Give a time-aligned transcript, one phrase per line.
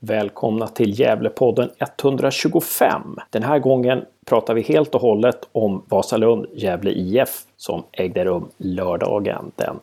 [0.00, 3.16] Välkomna till Gävlepodden 125.
[3.30, 8.48] Den här gången pratar vi helt och hållet om Vasalund Gävle IF som ägde rum
[8.56, 9.76] lördagen den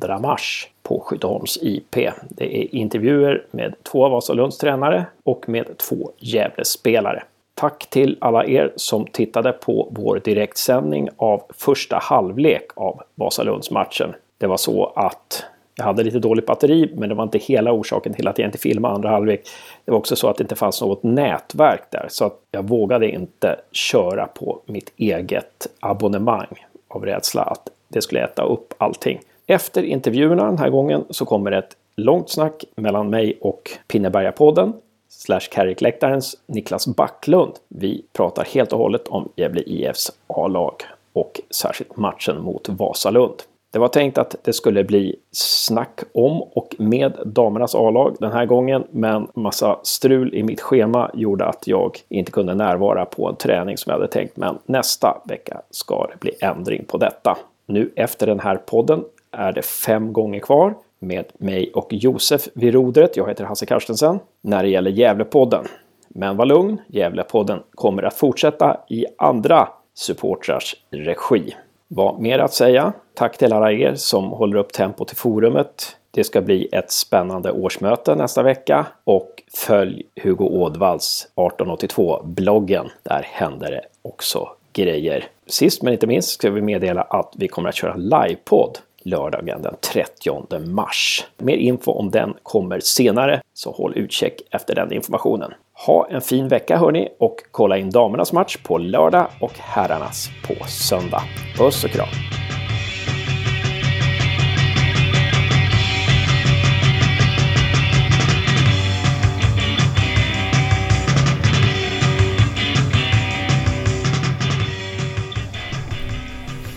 [0.00, 1.96] 2 mars på Skytteholms IP.
[2.28, 7.22] Det är intervjuer med två av Vasalunds tränare och med två Gävlespelare.
[7.54, 14.14] Tack till alla er som tittade på vår direktsändning av första halvlek av Vasalundsmatchen.
[14.38, 15.44] Det var så att
[15.76, 18.58] jag hade lite dåligt batteri, men det var inte hela orsaken till att jag inte
[18.58, 19.48] filmade andra halvlek.
[19.84, 23.10] Det var också så att det inte fanns något nätverk där, så att jag vågade
[23.10, 29.20] inte köra på mitt eget abonnemang av rädsla att det skulle äta upp allting.
[29.46, 34.72] Efter intervjuerna den här gången så kommer ett långt snack mellan mig och Pinnebergapodden
[35.08, 37.52] slash Carrick-läktarens Niklas Backlund.
[37.68, 40.74] Vi pratar helt och hållet om Gävle IFs A-lag
[41.12, 43.42] och särskilt matchen mot Vasalund.
[43.72, 48.46] Det var tänkt att det skulle bli snack om och med damernas A-lag den här
[48.46, 53.36] gången, men massa strul i mitt schema gjorde att jag inte kunde närvara på en
[53.36, 54.36] träning som jag hade tänkt.
[54.36, 57.38] Men nästa vecka ska det bli ändring på detta.
[57.66, 62.74] Nu efter den här podden är det fem gånger kvar med mig och Josef vid
[62.74, 63.16] rodret.
[63.16, 65.64] Jag heter Hasse Karstensen när det gäller Gävlepodden.
[66.08, 71.54] Men var lugn, Gävlepodden kommer att fortsätta i andra supportrars regi.
[71.88, 72.92] Vad mer att säga?
[73.14, 75.96] Tack till alla er som håller upp tempot i forumet.
[76.10, 82.90] Det ska bli ett spännande årsmöte nästa vecka och följ Hugo Ådvalls 1882-bloggen.
[83.02, 85.24] Där händer det också grejer.
[85.46, 89.74] Sist men inte minst ska vi meddela att vi kommer att köra livepodd lördagen den
[89.92, 91.26] 30 mars.
[91.38, 95.54] Mer info om den kommer senare, så håll utkik efter den informationen.
[95.86, 100.64] Ha en fin vecka hörni och kolla in damernas match på lördag och herrarnas på
[100.64, 101.22] söndag.
[101.58, 102.08] Puss och kram!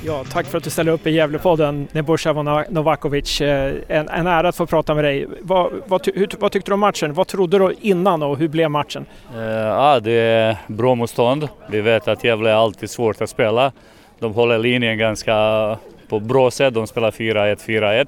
[0.10, 2.34] Ja, tack för att du ställer upp i Gävlepodden, Nebojsa
[2.70, 3.42] Novakovic.
[3.42, 5.28] Eh, en, en ära att få prata med dig.
[5.42, 7.14] Vad, vad, hur, vad, tyckte du om matchen?
[7.14, 9.06] Vad trodde du innan och hur blev matchen?
[9.36, 11.48] Uh, ja, det är bra motstånd.
[11.70, 13.72] Vi vet att Gävle är alltid svårt att spela.
[14.20, 15.36] De håller linjen ganska
[16.08, 16.74] på bra sätt.
[16.74, 18.06] De spelar 4-1,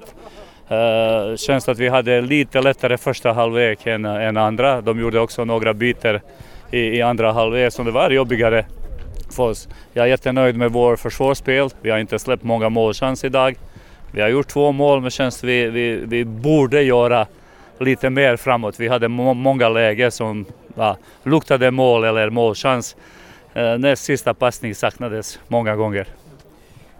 [0.68, 1.30] 4-1.
[1.30, 4.80] Uh, känns att vi hade lite lättare första halvlek än, än andra.
[4.80, 6.20] De gjorde också några byten
[6.70, 8.64] i, i andra halvlek som det var jobbigare
[9.32, 9.68] för oss.
[9.92, 11.68] Jag är jättenöjd med vårt försvarsspel.
[11.82, 13.56] Vi har inte släppt många målchanser idag.
[14.10, 17.26] Vi har gjort två mål men känns vi, vi, vi borde göra
[17.78, 18.80] lite mer framåt.
[18.80, 22.96] Vi hade må många lägen som ja, luktade mål eller målchans.
[23.54, 26.06] Eh, näst sista passning saknades många gånger.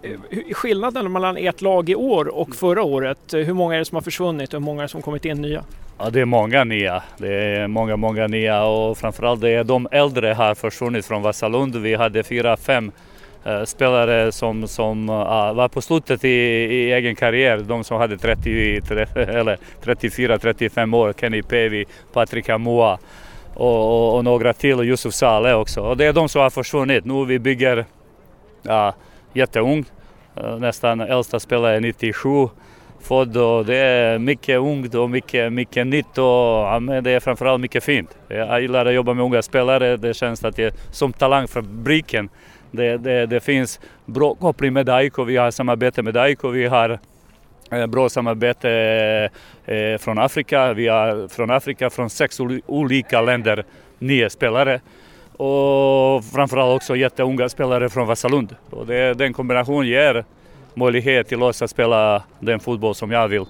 [0.02, 3.84] Eh, skillnaden mellan ert lag i år och förra året, eh, hur många är det
[3.84, 5.64] som har försvunnit och hur många är det som kommit in nya?
[5.98, 7.02] Ja, det är många nya.
[7.18, 11.76] Det är många, många nya och framförallt det är de äldre har försvunnit från Vasalund.
[11.76, 12.92] Vi hade fyra, fem
[13.46, 17.58] uh, spelare som, som var på slutet i, i, egen karriär.
[17.58, 21.12] De som hade 30, 30 eller 34, 35 år.
[21.12, 22.98] Kenny Pevi, Patrik Amoa
[23.54, 25.80] och, och, och, några till, Yusuf Saleh också.
[25.80, 27.04] Och det är de som har försvunnit.
[27.04, 27.78] Nu vi bygger
[28.68, 28.90] uh,
[29.32, 29.84] jätteung.
[30.36, 32.48] Eh, nästan äldsta spelare är 97
[33.02, 37.60] född och det är mycket ungt och mycket, mycket nytt och ja, det är framförallt
[37.60, 38.16] mycket fint.
[38.28, 39.96] Jag gillar att jobba med unga spelare.
[39.96, 42.28] Det känns att jag som talang för fabriken.
[42.70, 45.24] Det, det, det finns bra koppling med Daiko.
[45.24, 46.48] Vi har samarbete med Daiko.
[46.48, 46.98] Vi har
[47.70, 48.70] eh, bra samarbete
[49.64, 50.72] eh, från Afrika.
[50.72, 53.64] Vi har från Afrika, från sex olika länder,
[53.98, 54.80] nio spelare.
[55.42, 58.56] Och framförallt också jätteunga spelare från Vasalund.
[58.70, 60.24] Och det, den kombinationen ger
[60.74, 63.44] möjlighet till oss att spela den fotboll som jag vill.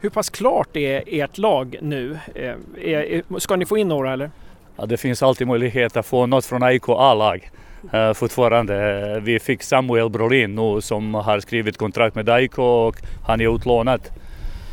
[0.00, 2.18] Hur pass klart är ert lag nu?
[2.34, 4.30] Eh, ska ni få in några eller?
[4.76, 7.50] Ja, det finns alltid möjlighet att få något från AIK A-lag
[7.94, 9.20] uh, fortfarande.
[9.20, 12.96] Vi fick Samuel Brolin nu som har skrivit kontrakt med AIK och
[13.26, 14.00] han är utlånad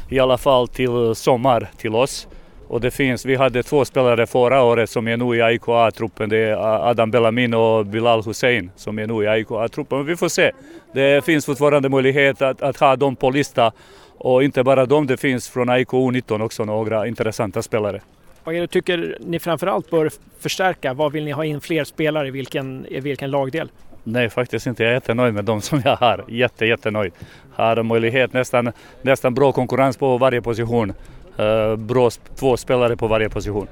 [0.09, 2.27] i alla fall till sommar till oss.
[2.69, 6.29] Och det finns, vi hade två spelare förra året som är nu i AIK A-truppen.
[6.29, 9.97] Det är Adam Belamin och Bilal Hussein som är nu i AIK A-truppen.
[9.97, 10.51] Men vi får se.
[10.93, 13.71] Det finns fortfarande möjlighet att, att ha dem på lista.
[14.17, 18.01] Och inte bara dem, det finns från AIK U19 också några intressanta spelare.
[18.43, 20.93] Vad är det tycker ni framförallt bör förstärka?
[20.93, 23.69] Vad vill ni ha in fler spelare i vilken, i vilken lagdel?
[24.03, 24.83] Nej, faktiskt inte.
[24.83, 26.25] Jag är jättenöjd med de som jag har.
[26.27, 27.11] Jätte, jättenöjd.
[27.53, 28.71] Har möjlighet, nästan,
[29.01, 30.93] nästan bra konkurrens på varje position.
[31.39, 33.67] Eh, bra två spelare på varje position.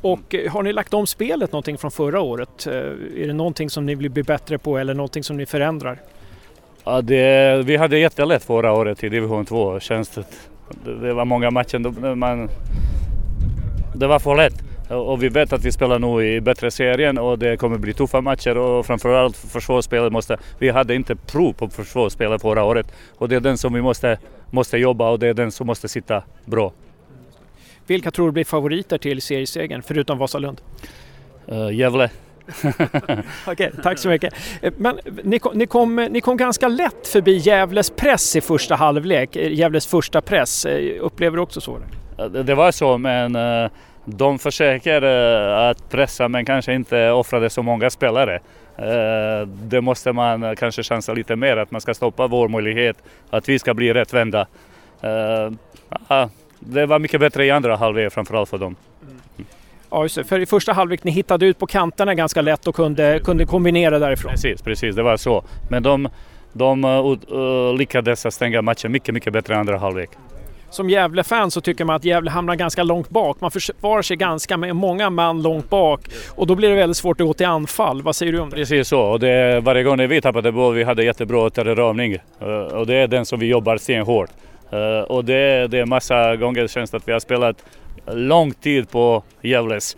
[0.00, 2.66] Och eh, har ni lagt om spelet någonting från förra året?
[2.66, 5.98] Eh, är det någonting som ni vill bli bättre på eller någonting som ni förändrar?
[6.84, 9.80] Ja, det, vi hade jättelätt förra året i division 2.
[9.80, 10.24] Känns det,
[11.00, 12.48] det var många matcher då man
[13.94, 14.54] det var för lätt.
[14.90, 18.20] Och vi vet att vi spelar nu i bättre serien och det kommer bli tuffa
[18.20, 20.38] matcher och framförallt försvarsspelet måste...
[20.58, 24.18] Vi hade inte prov på försvarsspelet förra året och det är den som vi måste,
[24.52, 26.72] måste jobba och det är den som måste sitta bra.
[27.86, 30.60] Vilka tror du blir favoriter till seriesegern förutom Vasalund?
[31.52, 32.10] Uh, Gävle.
[33.46, 34.34] Okej, tack så mycket.
[34.62, 38.74] Eh, men ni kom, ni, kom, ni kom ganska lätt förbi Gävles press i första
[38.74, 40.66] halvlek, eh, Gävles första press.
[41.00, 41.78] Upplever du också så?
[42.16, 43.38] Det, det var så, men
[44.04, 45.02] de försöker
[45.70, 48.40] att pressa men kanske inte offrade så många spelare.
[49.46, 52.96] Det måste man kanske chansa lite mer, att man ska stoppa vår möjlighet,
[53.30, 54.46] att vi ska bli rättvända.
[56.58, 58.76] Det var mycket bättre i andra halvlek framförallt för dem.
[59.90, 60.24] Ja, just det.
[60.24, 63.98] För i första halvlek ni hittade ut på kanterna ganska lätt och kunde, kunde kombinera
[63.98, 64.30] därifrån.
[64.30, 65.44] Precis, precis, det var så.
[65.70, 66.08] Men de,
[66.52, 70.10] de uh, lyckades stänga matchen mycket, mycket bättre i andra halvlek.
[70.72, 73.40] Som Gävle-fan så tycker man att Gävle hamnar ganska långt bak.
[73.40, 77.20] Man försvarar sig ganska med många man långt bak och då blir det väldigt svårt
[77.20, 78.02] att gå till anfall.
[78.02, 78.56] Vad säger du om det?
[78.56, 79.00] Precis så.
[79.00, 83.06] Och det, varje gång vi tappade boll vi hade jättebra terrorövning eh, och det är
[83.06, 84.30] den som vi jobbar stenhårt.
[84.70, 87.64] Eh, och det, det är massa gånger känns att vi har spelat
[88.06, 89.96] lång tid på Gävles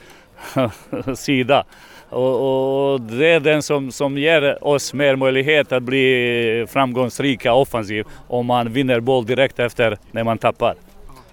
[1.16, 1.64] sida.
[2.14, 8.04] Och, och, det är den som, som ger oss mer möjlighet att bli framgångsrika offensiv
[8.28, 10.74] om man vinner boll direkt efter när man tappar.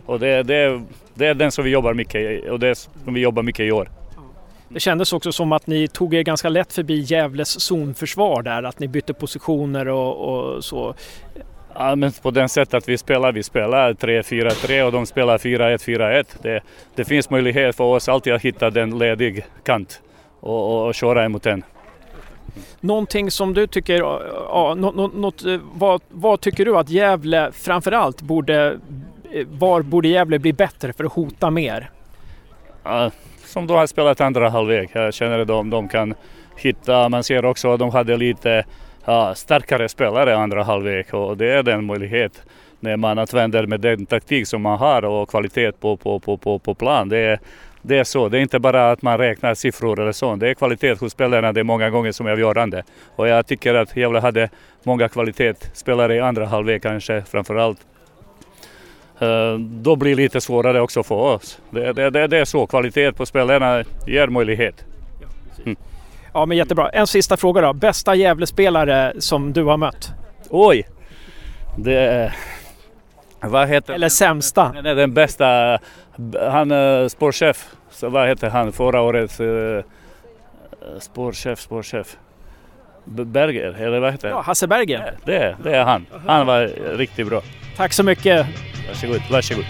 [0.06, 0.81] Och det, det,
[1.13, 3.89] det är den som vi jobbar mycket och det som vi jobbar mycket i år.
[4.69, 8.80] Det kändes också som att ni tog er ganska lätt förbi Gävles zonförsvar där, att
[8.80, 10.94] ni bytte positioner och, och så.
[11.74, 16.25] Ja, men på den sättet att vi spelar, vi spelar 3-4-3 och de spelar 4-1-4-1.
[16.42, 16.62] Det,
[16.95, 20.01] det finns möjlighet för oss alltid att hitta den ledig kant
[20.42, 21.64] och, och, och köra emot den.
[22.80, 25.44] Någonting som du tycker, ja, något, något,
[25.74, 28.80] vad, vad tycker du att Gävle framförallt borde,
[29.48, 31.90] var borde Gävle bli bättre för att hota mer?
[32.84, 33.12] Ja,
[33.46, 34.90] som de har spelat andra halvlek.
[34.94, 36.14] Jag känner att de, de kan
[36.56, 38.66] hitta, man ser också att de hade lite
[39.06, 42.42] ja, starkare spelare andra halvlek och det är den möjlighet
[42.80, 46.60] när man använder med den taktik som man har och kvalitet på, på, på, på,
[46.60, 47.10] på plan.
[47.10, 47.40] Det är,
[47.81, 50.36] det är så, det är inte bara att man räknar siffror eller så.
[50.36, 52.83] Det är kvalitet hos spelarna, det är många gånger som är avgörande.
[53.16, 54.50] Och jag tycker att Gävle hade
[54.83, 57.80] många kvalitetsspelare i andra halvlek kanske framförallt.
[59.22, 61.60] Uh, då blir det lite svårare också för oss.
[61.69, 64.86] Det, det, det, det är så, kvalitet på spelarna ger möjlighet.
[65.66, 65.78] Mm.
[66.33, 66.89] Ja, men jättebra.
[66.89, 67.74] En sista fråga då.
[67.74, 70.12] Bästa Gävlespelare som du har mött?
[70.50, 70.88] Oj!
[71.78, 72.33] Det...
[73.42, 74.64] Vad heter Eller sämsta?
[74.64, 75.80] Han är den bästa.
[76.52, 77.70] Han är sportchef.
[77.90, 79.40] Så vad heter han förra året?
[79.40, 79.82] Uh,
[81.00, 82.18] sportchef, sportchef.
[83.06, 84.34] Berger, eller vad heter det?
[84.34, 85.14] Ja, Hasse Berger.
[85.26, 86.06] Det, det är han.
[86.28, 86.68] Han var
[86.98, 87.42] riktigt bra.
[87.78, 88.48] Tack så mycket.
[88.88, 89.66] Varsågod, varsågod.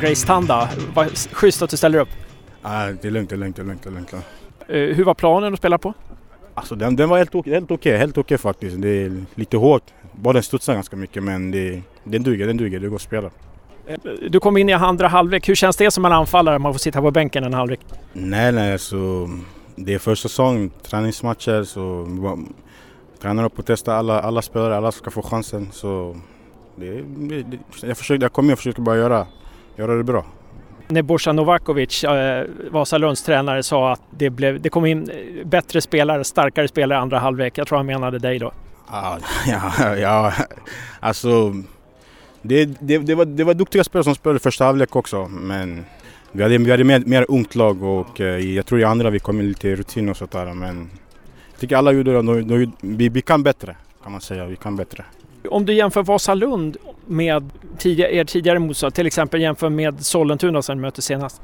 [0.00, 0.68] Grace Tanda.
[0.94, 2.08] Vad schysst att du ställer upp.
[2.62, 3.82] Ah, det är lugnt, det är lugnt, det är lugnt.
[3.82, 4.14] Det är lugnt.
[4.70, 5.94] Uh, hur var planen att spela på?
[6.54, 8.82] Alltså den, den var helt okej, helt okej, helt okej faktiskt.
[8.82, 9.82] Det är lite hårt.
[10.12, 13.30] Bollen studsar ganska mycket men det, den duger, den duger, det går att spela.
[13.86, 13.96] Eh,
[14.30, 15.48] du kom in i andra halvlek.
[15.48, 17.80] Hur känns det som en anfallare man får sitta på bänken en halvlek?
[18.12, 19.30] Nej, nej, så
[19.76, 22.06] det är första säsong, träningsmatcher så
[23.22, 25.68] tränarna på att testa alla, alla spelare, alla ska få chansen.
[25.72, 26.16] Så
[26.76, 29.26] det, det, jag, försökte, jag kommer och försöker bara göra
[29.76, 30.24] göra det bra.
[30.88, 35.10] Nebojsa Novakovic, eh, Vasalunds tränare, sa att det, blev, det kom in
[35.44, 37.58] bättre spelare, starkare spelare andra halvlek.
[37.58, 38.52] Jag tror han menade dig då.
[38.86, 40.32] Ah, ja, ja,
[41.00, 41.54] alltså
[42.42, 45.84] det, det, det, var, det var duktiga spelare som spelade första halvlek också men
[46.32, 49.18] vi hade, vi hade mer, mer ungt lag och eh, jag tror i andra vi
[49.18, 50.90] kom in lite rutin och sådär men
[51.50, 52.70] jag tycker alla gjorde det.
[52.80, 55.04] Vi, vi kan bättre kan man säga, vi kan bättre.
[55.48, 60.80] Om du jämför Vasalund med tidigare, er tidigare motståndare, till exempel jämför med Sollentuna som
[60.80, 61.42] mötte senast?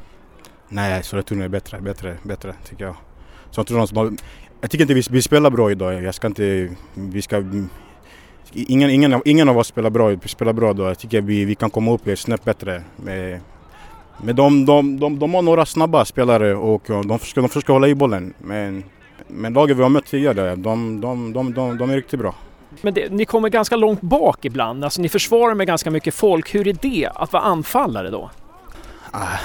[0.68, 2.96] Nej, Sollentuna är bättre, bättre, bättre tycker jag.
[3.50, 4.12] Sollentuna som har,
[4.60, 6.02] jag tycker inte vi, vi spelar bra idag.
[6.02, 7.44] Jag ska inte, vi ska,
[8.52, 10.90] ingen, ingen, ingen av oss spelar bra, spelar bra idag.
[10.90, 12.82] Jag tycker vi, vi kan komma upp snäpp bättre.
[12.96, 13.40] Med,
[14.22, 17.88] men de, de, de, de har några snabba spelare och de försöker, de försöker hålla
[17.88, 18.34] i bollen.
[18.38, 18.84] Men,
[19.28, 22.34] men laget vi har mött tidigare, de, de, de, de, de är riktigt bra.
[22.82, 26.54] Men det, ni kommer ganska långt bak ibland, alltså ni försvarar med ganska mycket folk.
[26.54, 28.30] Hur är det att vara anfallare då?
[29.10, 29.26] Ah.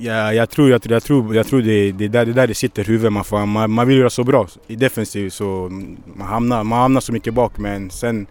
[0.00, 2.82] Ja, jag tror, jag, jag tror, jag tror det, det, där, det där det sitter
[2.82, 3.12] i huvudet.
[3.12, 5.68] Man, får, man, man vill göra så bra i defensiv så
[6.04, 8.26] man hamnar, man hamnar så mycket bak men sen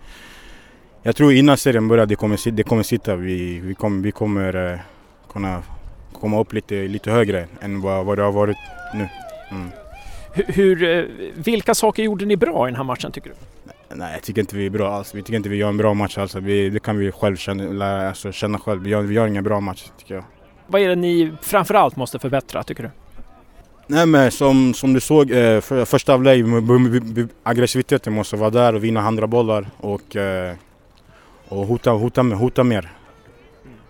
[1.04, 3.16] jag tror innan serien börjar det kommer, det kommer sitta.
[3.16, 4.80] Vi, vi, kommer, vi kommer eh,
[5.32, 5.64] kunna
[6.14, 8.58] komma upp lite, lite högre än vad, vad det har varit
[8.94, 9.10] nu.
[9.52, 9.70] Mm.
[10.34, 11.06] Hur, eh,
[11.36, 13.36] vilka saker gjorde ni bra i den här matchen tycker du?
[13.96, 15.16] Nej, jag tycker inte vi är bra alls.
[15.16, 16.36] Vi tycker inte vi gör en bra match alls.
[16.36, 18.84] Vi, det kan vi själv känna, alltså, känna själv.
[18.84, 20.24] Vi gör, vi gör ingen bra match tycker jag.
[20.68, 22.90] Vad är det ni framförallt måste förbättra tycker du?
[23.88, 26.46] Nej men som, som du såg, eh, för, första halvlek,
[27.44, 30.56] aggressiviteten måste vara där och vinna andra bollar och, eh,
[31.48, 32.92] och hota, hota, hota mer.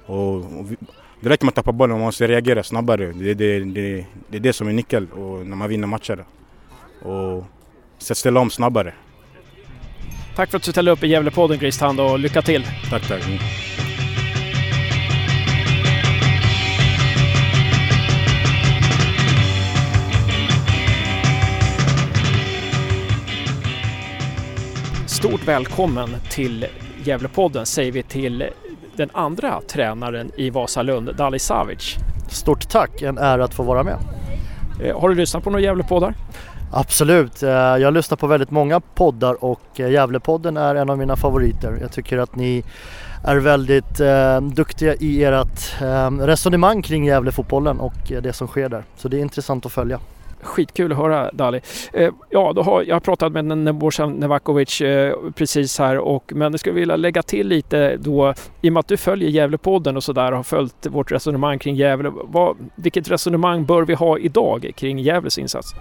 [0.05, 0.77] Och, och vi,
[1.21, 3.11] det räcker med att tappa bollen, man måste reagera snabbare.
[3.13, 6.25] Det, det, det, det är det som är nyckeln och när man vinner matcher.
[7.01, 7.43] Och
[7.99, 8.93] ställa om snabbare.
[10.35, 12.65] Tack för att du ställde upp i Gävlepodden Christian och lycka till!
[12.89, 13.23] Tack, tack.
[25.07, 26.65] Stort välkommen till
[27.03, 28.43] Gävlepodden säger vi till
[28.99, 31.95] den andra tränaren i Vasalund, Dali Savic.
[32.29, 33.97] Stort tack, en ära att få vara med.
[34.83, 36.13] Eh, har du lyssnat på några Gävlepoddar?
[36.71, 41.15] Absolut, eh, jag lyssnar på väldigt många poddar och eh, Gävlepodden är en av mina
[41.15, 41.77] favoriter.
[41.81, 42.63] Jag tycker att ni
[43.23, 48.83] är väldigt eh, duktiga i ert eh, resonemang kring Gävlefotbollen och det som sker där.
[48.97, 49.99] Så det är intressant att följa.
[50.41, 51.61] Skitkul att höra Dali.
[51.93, 56.53] Eh, ja, då har, jag har pratat med Nebosan Nevakovic eh, precis här och men
[56.53, 60.03] jag skulle vilja lägga till lite då i och med att du följer Gävlepodden och
[60.03, 62.11] sådär och har följt vårt resonemang kring Gävle.
[62.23, 65.75] Vad, vilket resonemang bör vi ha idag kring Gävles insats?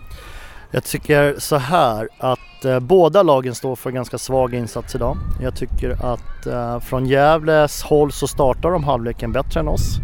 [0.70, 5.16] Jag tycker så här att eh, båda lagen står för en ganska svag insats idag.
[5.42, 9.96] Jag tycker att eh, från Gävles håll så startar de halvleken bättre än oss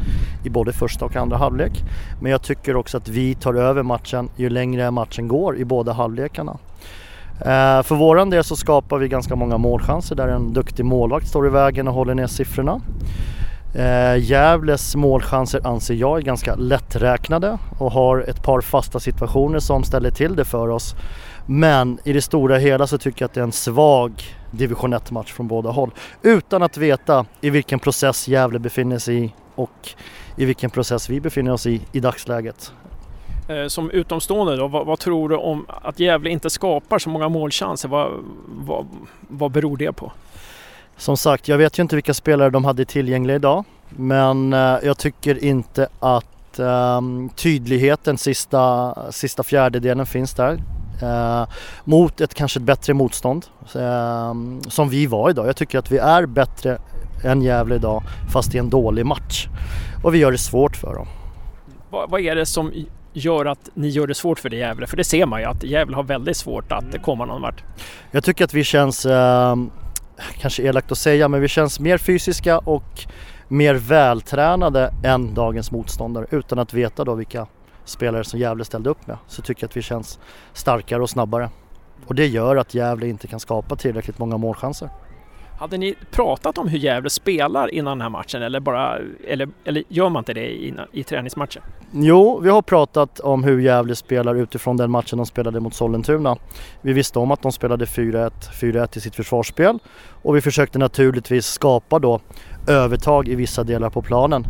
[0.45, 1.73] i både första och andra halvlek.
[2.21, 5.93] Men jag tycker också att vi tar över matchen ju längre matchen går i båda
[5.93, 6.57] halvlekarna.
[7.41, 11.47] Eh, för våran del så skapar vi ganska många målchanser där en duktig målvakt står
[11.47, 12.81] i vägen och håller ner siffrorna.
[13.75, 19.85] Eh, Gävles målchanser anser jag är ganska lätträknade och har ett par fasta situationer som
[19.85, 20.95] ställer till det för oss.
[21.47, 24.13] Men i det stora hela så tycker jag att det är en svag
[24.51, 25.91] division 1-match från båda håll.
[26.23, 29.91] Utan att veta i vilken process Gävle befinner sig i och
[30.37, 32.73] i vilken process vi befinner oss i i dagsläget.
[33.49, 37.29] Eh, som utomstående då, vad, vad, tror du om att Gävle inte skapar så många
[37.29, 37.89] målchanser?
[37.89, 38.13] Vad,
[38.47, 38.87] vad,
[39.21, 40.13] vad beror det på?
[40.97, 43.65] Som sagt, jag vet ju inte vilka spelare de hade tillgängliga idag.
[43.89, 47.01] Men eh, jag tycker inte att eh,
[47.37, 50.59] tydligheten sista, sista fjärdedelen finns där.
[51.03, 51.47] Eh,
[51.85, 55.49] mot ett kanske bättre motstånd ehm, som vi var idag.
[55.49, 56.79] Jag tycker att vi är bättre
[57.25, 59.49] än Gävle idag fast i en dålig match.
[60.05, 61.07] Och vi gör det svårt för dem.
[61.91, 62.73] Vad, vad är det som
[63.13, 64.87] gör att ni gör det svårt för det Gävle?
[64.87, 67.63] För det ser man ju att Gävle har väldigt svårt att komma någon vart.
[68.11, 69.57] Jag tycker att vi känns eh,
[70.41, 73.07] kanske elakt att säga, men vi känns mer fysiska och
[73.49, 77.47] mer vältränade än dagens motståndare utan att veta då vilka
[77.85, 80.19] spelare som Gävle ställde upp med så tycker jag att vi känns
[80.53, 81.51] starkare och snabbare.
[82.07, 84.91] Och det gör att Gävle inte kan skapa tillräckligt många målchanser.
[85.65, 89.83] Hade ni pratat om hur Gävle spelar innan den här matchen eller, bara, eller, eller
[89.89, 91.63] gör man inte det i, i träningsmatcher?
[91.93, 96.37] Jo, vi har pratat om hur Gävle spelar utifrån den matchen de spelade mot Sollentuna.
[96.83, 98.31] Vi visste om att de spelade 4-1,
[98.61, 99.79] 4-1 i sitt försvarsspel
[100.23, 102.21] och vi försökte naturligtvis skapa då
[102.69, 104.47] övertag i vissa delar på planen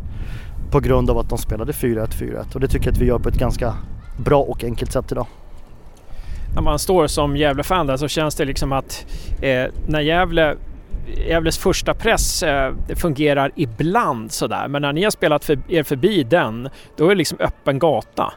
[0.71, 3.19] på grund av att de spelade 4-1, 4-1 och det tycker jag att vi gör
[3.19, 3.75] på ett ganska
[4.25, 5.27] bra och enkelt sätt idag
[6.55, 9.07] när man står som Gävle-fan där så känns det liksom att
[9.43, 10.57] eh, när Gävle
[11.29, 16.23] Gävles första press eh, fungerar ibland sådär men när ni har spelat för, er förbi
[16.23, 18.33] den då är det liksom öppen gata.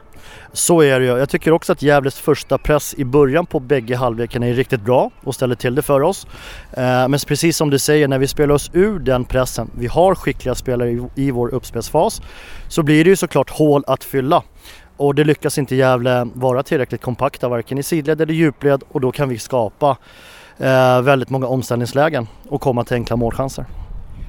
[0.52, 1.12] Så är det ju.
[1.12, 5.10] Jag tycker också att Gävles första press i början på bägge halvlekarna är riktigt bra
[5.24, 6.26] och ställer till det för oss.
[6.72, 10.14] Eh, men precis som du säger, när vi spelar oss ur den pressen, vi har
[10.14, 12.22] skickliga spelare i, i vår uppspelsfas,
[12.68, 14.42] så blir det ju såklart hål att fylla.
[14.96, 19.12] Och det lyckas inte Gävle vara tillräckligt kompakta varken i sidled eller djupled och då
[19.12, 19.96] kan vi skapa
[20.58, 23.64] eh, väldigt många omställningslägen och komma till enkla målchanser.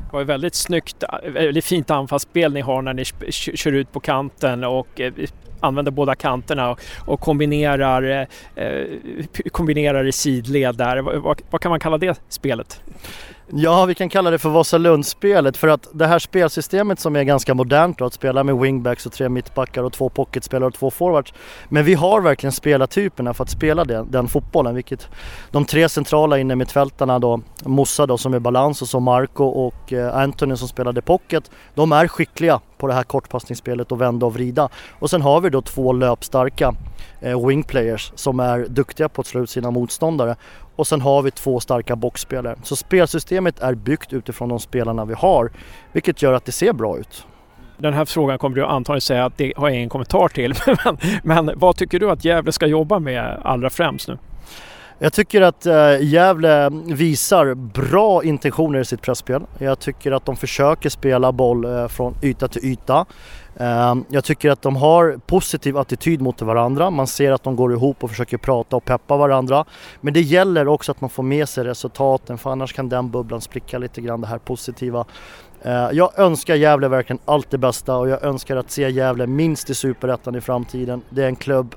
[0.10, 4.64] Det var väldigt snyggt, väldigt fint anfallsspel ni har när ni kör ut på kanten
[4.64, 5.14] och eh,
[5.60, 8.86] använder båda kanterna och kombinerar, eh, eh,
[9.52, 10.98] kombinerar i sidled där.
[10.98, 12.82] Vad, vad, kan man kalla det spelet?
[13.52, 17.54] Ja, vi kan kalla det för Vasalundsspelet för att det här spelsystemet som är ganska
[17.54, 21.34] modernt då, att spela med wingbacks och tre mittbackar och två pocketspelare och två forwards.
[21.70, 25.10] Men vi har verkligen spelartyperna för att spela den, den fotbollen, vilket
[25.52, 29.94] de tre centrala inne mittfältarna då, Mossa då som är balans och så Marco och
[29.94, 34.34] eh, Anthony som spelade pocket, de är skickliga på det här kortpassningsspelet och vända och
[34.34, 34.70] vrida.
[35.00, 36.76] Och sen har vi då två löpstarka
[37.22, 40.36] eh, wingplayers som är duktiga på att slå ut sina motståndare
[40.76, 42.56] och sen har vi två starka boxspelare.
[42.64, 45.52] Så spelsystemet är byggt utifrån de spelarna vi har
[45.92, 47.26] vilket gör att det ser bra ut.
[47.78, 50.54] Den här frågan kommer du antagligen säga att det har jag ingen kommentar till.
[51.24, 54.18] men, men vad tycker du att Gävle ska jobba med allra främst nu?
[55.02, 59.42] Jag tycker att eh, Gävle visar bra intentioner i sitt pressspel.
[59.58, 63.06] Jag tycker att de försöker spela boll eh, från yta till yta.
[63.58, 66.90] Eh, jag tycker att de har positiv attityd mot varandra.
[66.90, 69.66] Man ser att de går ihop och försöker prata och peppa varandra.
[70.02, 73.42] Men det gäller också att man får med sig resultaten för annars kan den bubblan
[73.42, 75.06] spricka lite grann, det här positiva.
[75.92, 79.76] Jag önskar Gävle verkligen allt det bästa och jag önskar att se Gävle minst i
[79.76, 81.02] Superettan i framtiden.
[81.10, 81.76] Det är en klubb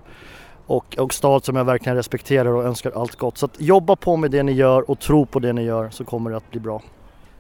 [0.73, 3.39] och, och stad som jag verkligen respekterar och önskar allt gott.
[3.39, 6.05] Så att jobba på med det ni gör och tro på det ni gör så
[6.05, 6.83] kommer det att bli bra.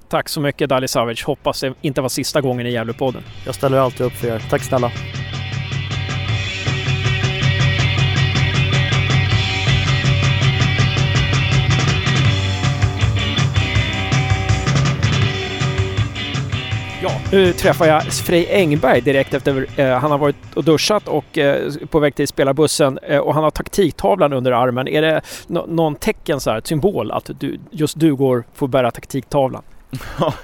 [0.08, 1.24] Tack så mycket Dali Savic.
[1.24, 3.22] Hoppas det inte var sista gången i Gävlepodden.
[3.46, 4.46] Jag ställer alltid upp för er.
[4.50, 4.90] Tack snälla.
[17.02, 21.38] Ja, nu träffar jag Frej Engberg direkt efter eh, han har varit och duschat och
[21.38, 24.88] eh, på väg till spelarbussen eh, och han har taktiktavlan under armen.
[24.88, 28.90] Är det no någon tecken, så här, symbol att du, just du går får bära
[28.90, 29.62] taktiktavlan?
[30.18, 30.34] Ja,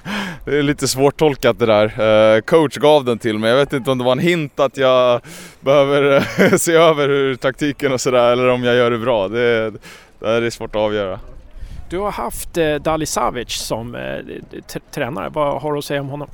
[0.44, 2.00] det är lite svårtolkat det där.
[2.36, 3.50] Uh, coach gav den till mig.
[3.50, 5.20] Jag vet inte om det var en hint att jag
[5.60, 9.28] behöver uh, se över hur taktiken och sådär eller om jag gör det bra.
[9.28, 9.70] Det,
[10.18, 11.20] det är svårt att avgöra.
[11.90, 13.96] Du har haft uh, Dali Savic som
[14.90, 15.28] tränare.
[15.28, 16.28] Vad har du att säga om honom?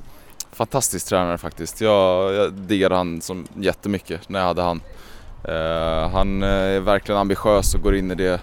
[0.55, 1.81] Fantastisk tränare faktiskt.
[1.81, 4.81] Jag, jag diggade han som jättemycket när jag hade han.
[5.49, 8.41] Uh, han är verkligen ambitiös och går in i det,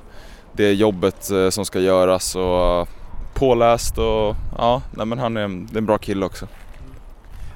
[0.54, 2.90] det jobbet uh, som ska göras och
[3.34, 6.48] påläst och ja, nej, men han är, en, är en bra kille också.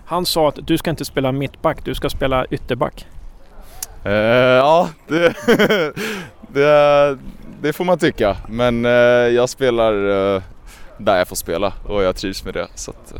[0.05, 3.07] Han sa att du ska inte spela mittback, du ska spela ytterback.
[4.03, 5.33] ja, det,
[6.47, 7.17] det,
[7.61, 8.37] det, får man tycka.
[8.49, 8.83] Men
[9.33, 9.93] jag spelar
[10.97, 12.67] där jag får spela och jag trivs med det.
[12.75, 13.13] Så att,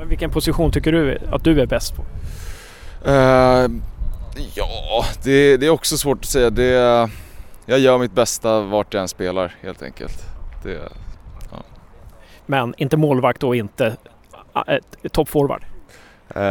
[0.00, 2.02] men vilken position tycker du att du är bäst på?
[3.10, 3.70] Uh,
[4.54, 6.50] ja, det, det, är också svårt att säga.
[6.50, 7.08] Det,
[7.66, 10.26] jag gör mitt bästa vart jag än spelar helt enkelt.
[10.62, 10.78] Det,
[11.50, 11.56] ja.
[12.46, 13.96] Men inte målvakt och inte
[14.66, 15.64] äh, toppforward?
[16.36, 16.42] Uh,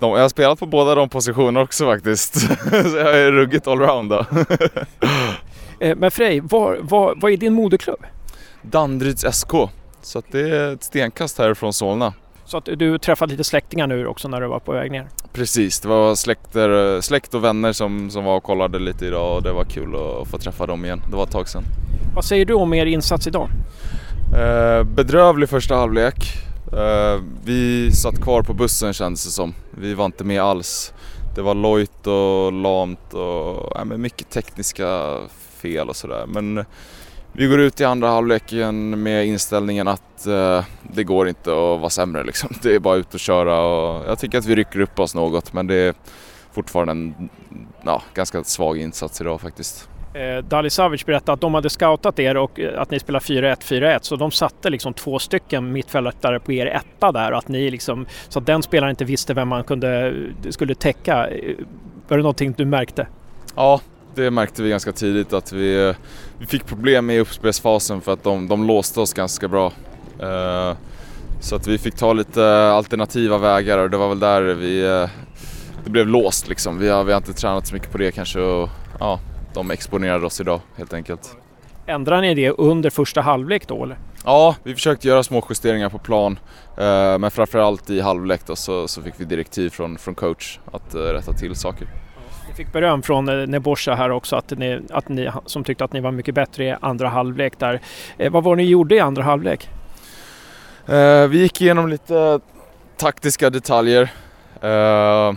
[0.00, 2.40] jag har spelat på båda de positionerna också faktiskt.
[2.90, 4.18] Så jag är ruggigt allround då.
[4.18, 8.06] uh, men Frej, vad är din moderklubb?
[8.62, 9.52] Danderyds SK.
[10.02, 12.12] Så det är ett stenkast härifrån Solna.
[12.48, 15.08] Så att du träffade lite släktingar nu också när du var på väg ner?
[15.32, 19.42] Precis, det var släkter, släkt och vänner som, som var och kollade lite idag och
[19.42, 21.02] det var kul att få träffa dem igen.
[21.10, 21.62] Det var ett tag sedan.
[22.14, 23.48] Vad säger du om er insats idag?
[24.36, 26.14] Eh, bedrövlig första halvlek.
[26.72, 29.54] Eh, vi satt kvar på bussen kändes det som.
[29.70, 30.92] Vi var inte med alls.
[31.34, 35.18] Det var lojt och lamt och äh, mycket tekniska
[35.62, 36.24] fel och sådär.
[36.26, 36.64] Men
[37.38, 41.90] vi går ut i andra halvleken med inställningen att eh, det går inte att vara
[41.90, 42.50] sämre liksom.
[42.62, 45.52] Det är bara ut och köra och jag tycker att vi rycker upp oss något
[45.52, 45.94] men det är
[46.52, 47.28] fortfarande en
[47.82, 49.88] ja, ganska svag insats idag faktiskt.
[50.14, 53.56] Eh, Dali Savic berättade att de hade scoutat er och eh, att ni spelar 4-1,
[53.62, 57.70] 4-1 så de satte liksom två stycken mittfältare på er etta där och att ni
[57.70, 60.14] liksom så att den spelaren inte visste vem man kunde,
[60.50, 61.28] skulle täcka.
[61.28, 61.54] Eh,
[62.08, 63.06] var det någonting du märkte?
[63.54, 63.80] Ja,
[64.14, 65.94] det märkte vi ganska tidigt att vi,
[66.38, 69.72] vi fick problem i uppspelsfasen för att de, de låste oss ganska bra.
[70.22, 70.76] Uh,
[71.40, 75.08] så att vi fick ta lite alternativa vägar och det var väl där vi, uh,
[75.84, 76.78] det blev låst liksom.
[76.78, 78.68] Vi har, vi har inte tränat så mycket på det kanske och
[79.00, 79.20] ja,
[79.54, 81.36] de exponerade oss idag helt enkelt.
[81.86, 83.98] Ändrade ni det under första halvlek då eller?
[84.24, 86.38] Ja, vi försökte göra små justeringar på plan.
[86.78, 90.94] Uh, men framförallt i halvlek då så, så fick vi direktiv från, från coach att
[90.94, 91.88] rätta till saker
[92.58, 96.00] fick beröm från eh, Nebosha här också, att ni, att ni, som tyckte att ni
[96.00, 97.80] var mycket bättre i andra halvlek där.
[98.16, 99.68] Eh, vad var det ni gjorde i andra halvlek?
[100.86, 102.40] Eh, vi gick igenom lite
[102.96, 104.10] taktiska detaljer.
[104.60, 105.32] Eh,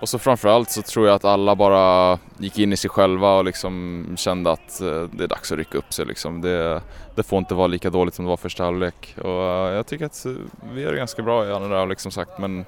[0.00, 3.44] och så framförallt så tror jag att alla bara gick in i sig själva och
[3.44, 6.06] liksom kände att eh, det är dags att rycka upp sig.
[6.06, 6.40] Liksom.
[6.40, 6.80] Det,
[7.14, 9.14] det, får inte vara lika dåligt som det var första halvlek.
[9.18, 10.26] Och eh, jag tycker att
[10.72, 12.38] vi gör det ganska bra i andra halvlek som sagt.
[12.38, 12.64] Men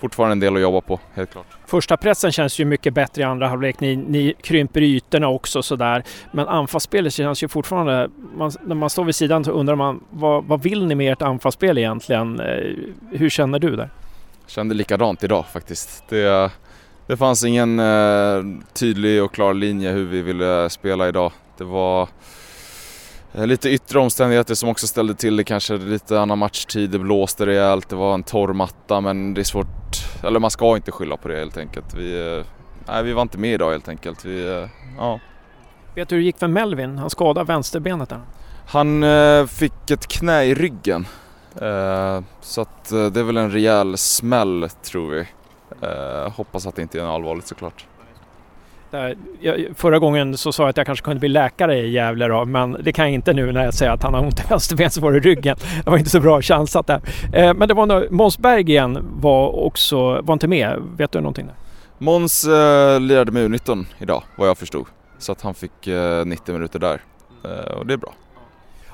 [0.00, 1.46] fortfarande en del att jobba på, helt klart.
[1.66, 3.80] Första pressen känns ju mycket bättre i andra halvlek.
[3.80, 6.04] Ni, ni krymper ytorna också sådär.
[6.32, 8.10] Men anfallsspelet känns ju fortfarande...
[8.36, 11.22] Man, när man står vid sidan så undrar man vad, vad vill ni med ert
[11.22, 12.40] anfallsspel egentligen?
[12.40, 12.74] Eh,
[13.10, 13.90] hur känner du där?
[14.42, 16.04] Jag kände likadant idag faktiskt.
[16.08, 16.50] Det,
[17.06, 21.32] det fanns ingen eh, tydlig och klar linje hur vi ville spela idag.
[21.58, 22.08] Det var
[23.34, 27.88] lite yttre omständigheter som också ställde till det kanske lite annan matchtid, det blåste rejält,
[27.88, 29.66] det var en torr matta men det är svårt,
[30.22, 31.94] eller man ska inte skylla på det helt enkelt.
[31.94, 32.44] Vi, eh,
[32.86, 34.24] nej, vi var inte med idag helt enkelt.
[34.24, 34.68] Vi, eh,
[34.98, 35.20] ja.
[35.94, 36.98] Vet du hur det gick för Melvin?
[36.98, 38.20] Han skadade vänsterbenet där.
[38.66, 41.06] Han eh, fick ett knä i ryggen.
[41.60, 45.26] Eh, så att eh, det är väl en rejäl smäll tror vi.
[45.80, 47.86] Eh, hoppas att det inte är något allvarligt såklart.
[48.94, 52.28] Där, jag, förra gången så sa jag att jag kanske kunde bli läkare i Gävle
[52.28, 54.42] då, men det kan jag inte nu när jag säger att han har ont i
[54.48, 55.56] vänsterbensvår i ryggen.
[55.84, 57.00] Det var inte så bra chansat där.
[57.32, 60.82] Eh, men det var nog, Måns Berggren var också, var inte med.
[60.96, 61.54] Vet du någonting där?
[61.98, 64.86] Måns eh, lirade med U19 idag vad jag förstod.
[65.18, 67.00] Så att han fick eh, 90 minuter där.
[67.44, 68.14] Eh, och det är bra.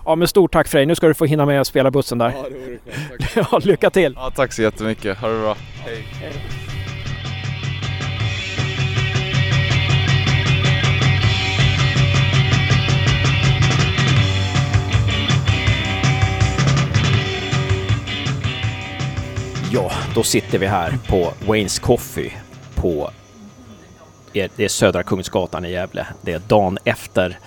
[0.05, 0.87] Ja men stort tack för dig.
[0.87, 2.33] Nu ska du få hinna med att spela bussen där.
[2.37, 2.77] Ja, det
[3.11, 4.15] vore ja, lycka till!
[4.17, 5.19] Ja, tack så jättemycket.
[5.19, 5.57] Ha det bra.
[5.85, 6.60] Hej.
[19.73, 22.33] Ja, då sitter vi här på Waynes Coffee
[22.75, 23.11] på
[24.33, 26.07] det är Södra Kungsgatan i Gävle.
[26.23, 27.39] Det är dagen efter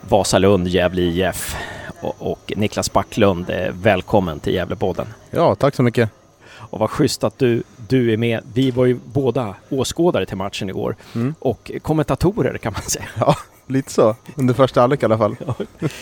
[0.00, 1.56] Vasalund, Gävle IF
[2.00, 5.06] och, Niklas Backlund, välkommen till Gävlepodden.
[5.30, 6.10] Ja, tack så mycket.
[6.50, 8.40] Och vad schysst att du, du är med.
[8.54, 11.34] Vi var ju båda åskådare till matchen igår Mm.
[11.38, 13.04] och kommentatorer kan man säga.
[13.18, 14.16] Ja, lite så.
[14.36, 15.36] Under första halvlek i alla fall.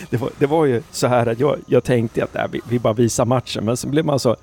[0.09, 2.79] Det var, det var ju så här att jag, jag tänkte att äh, vi, vi
[2.79, 4.35] bara visar matchen men sen blev man så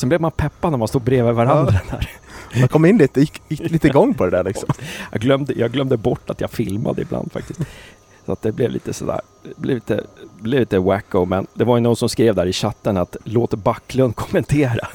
[0.00, 2.10] Sen blev man peppad när man stod bredvid varandra där.
[2.60, 4.68] Man kom in lite, gick, gick lite igång på det där liksom.
[5.12, 7.60] Jag glömde, jag glömde bort att jag filmade ibland faktiskt.
[8.26, 10.04] Så att det blev lite sådär, det blev lite,
[10.40, 13.54] blev lite wacko men det var ju någon som skrev där i chatten att låt
[13.54, 14.88] Backlund kommentera.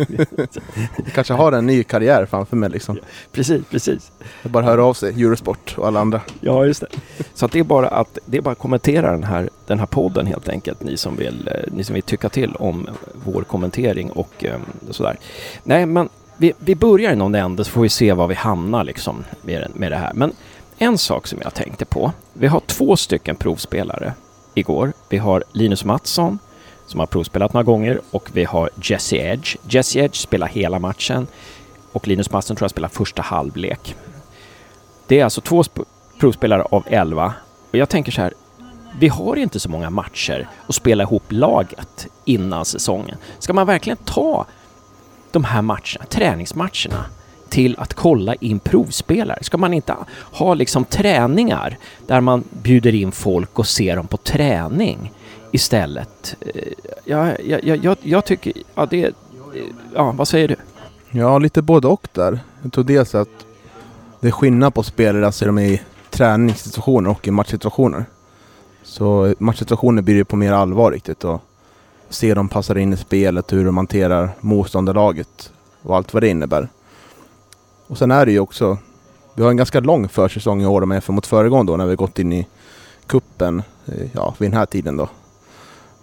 [1.14, 2.98] Kanske har en ny karriär framför mig liksom.
[3.32, 4.12] precis, precis.
[4.44, 6.22] Jag bara hör av sig, Eurosport och alla andra.
[6.42, 6.88] Ja, just det.
[7.34, 9.86] Så att det är bara att det är bara att kommentera den här, den här
[9.86, 12.90] podden helt enkelt, ni som vill, eh, ni som vill tycka till om
[13.26, 14.60] vår kommentering och eh,
[14.92, 15.18] sådär.
[15.64, 18.84] Nej, men vi, vi börjar i någon ände så får vi se var vi hamnar
[18.84, 20.14] liksom med, med det här.
[20.14, 20.34] Men
[20.78, 22.12] en sak som jag tänkte på.
[22.34, 24.14] Vi har två stycken provspelare
[24.54, 24.94] igår.
[25.10, 26.40] Vi har Linus Mattsson
[26.88, 29.56] som har provspelat några gånger och vi har Jesse Edge.
[29.70, 31.28] Jesse Edge spelar hela matchen
[31.92, 33.96] och Linus Mattsson tror jag spelar första halvlek.
[35.08, 35.64] Det är alltså två
[36.20, 37.34] provspelare av 11.
[37.72, 38.34] Och jag tänker så här,
[39.00, 43.18] vi har inte så många matcher att spela ihop laget innan säsongen.
[43.40, 44.46] Ska man verkligen ta
[45.32, 47.06] de här matcherna, träningsmatcherna,
[47.56, 49.44] till att kolla in provspelare?
[49.44, 49.96] Ska man inte
[50.32, 55.12] ha liksom träningar där man bjuder in folk och ser dem på träning
[55.52, 56.36] istället?
[56.42, 56.62] Eh,
[57.06, 59.12] ja, jag, jag, jag, jag tycker, ja det, eh,
[59.94, 60.56] ja vad säger du?
[61.12, 62.40] Ja, lite både och där.
[62.64, 63.46] Jag tror dels att
[64.20, 68.06] det är skillnad på spelare, alltså de är i träningssituationer och i matchsituationer.
[68.84, 71.42] Så matchsituationer blir det på mer allvar riktigt och
[72.10, 76.70] se dem passar in i spelet, hur de hanterar motståndarlaget och allt vad det innebär.
[77.88, 78.78] Och sen är det ju också,
[79.34, 81.96] vi har en ganska lång försäsong i år om jämför mot föregående år när vi
[81.96, 82.48] gått in i
[83.08, 85.10] kuppen eh, ja, vid den här tiden då.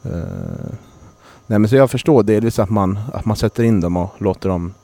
[0.06, 0.72] Uh,
[1.46, 4.48] nej men så jag förstår delvis att man, att man sätter in dem och låter
[4.48, 4.74] dem,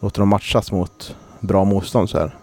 [0.00, 2.36] låter dem matchas mot bra motstånd så här.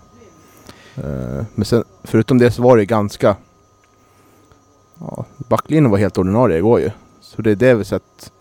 [0.97, 3.35] Uh, men sen, förutom det så var det ju ganska...
[4.99, 6.91] Ja, backlinjen var helt ordinarie igår ju.
[7.21, 8.31] Så det är det vi sett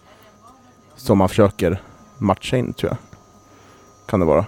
[0.96, 1.82] som man försöker
[2.18, 2.98] matcha in tror jag.
[4.06, 4.46] Kan det vara.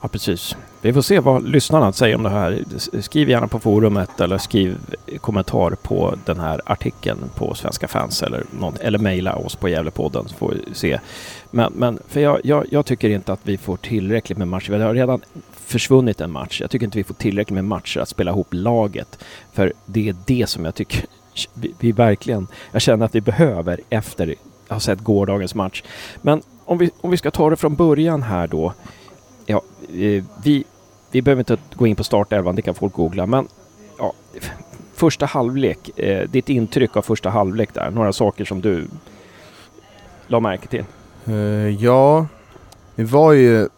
[0.00, 0.56] Ja, precis.
[0.82, 2.64] Vi får se vad lyssnarna säger om det här.
[3.00, 4.78] Skriv gärna på forumet eller skriv
[5.20, 10.28] kommentar på den här artikeln på Svenska fans eller, någon, eller mejla oss på Gävlepodden
[10.28, 11.00] så får vi se.
[11.50, 14.72] Men, men för jag, jag, jag tycker inte att vi får tillräckligt med matcher.
[14.72, 15.20] Det har redan
[15.52, 16.60] försvunnit en match.
[16.60, 19.18] Jag tycker inte vi får tillräckligt med matcher att spela ihop laget.
[19.52, 21.04] För det är det som jag tycker
[21.54, 24.34] vi, vi verkligen, jag känner att vi behöver efter
[24.68, 25.82] att ha sett gårdagens match.
[26.22, 28.72] Men om vi, om vi ska ta det från början här då.
[29.46, 30.64] Ja, eh, vi,
[31.10, 33.48] vi behöver inte gå in på startelvan, det kan folk googla, men
[33.98, 34.12] ja,
[34.94, 38.88] första halvlek, eh, ditt intryck av första halvlek där, några saker som du
[40.26, 40.84] la märke till?
[41.24, 41.34] Eh,
[41.84, 42.26] ja,
[42.94, 43.68] vi var ju...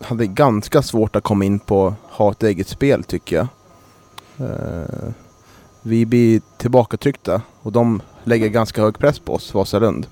[0.00, 3.46] Hade ganska svårt att komma in på ha ett eget spel tycker jag.
[4.48, 5.12] Eh,
[5.82, 10.06] vi blir tillbakatryckta och de lägger ganska hög press på oss, Vasalund.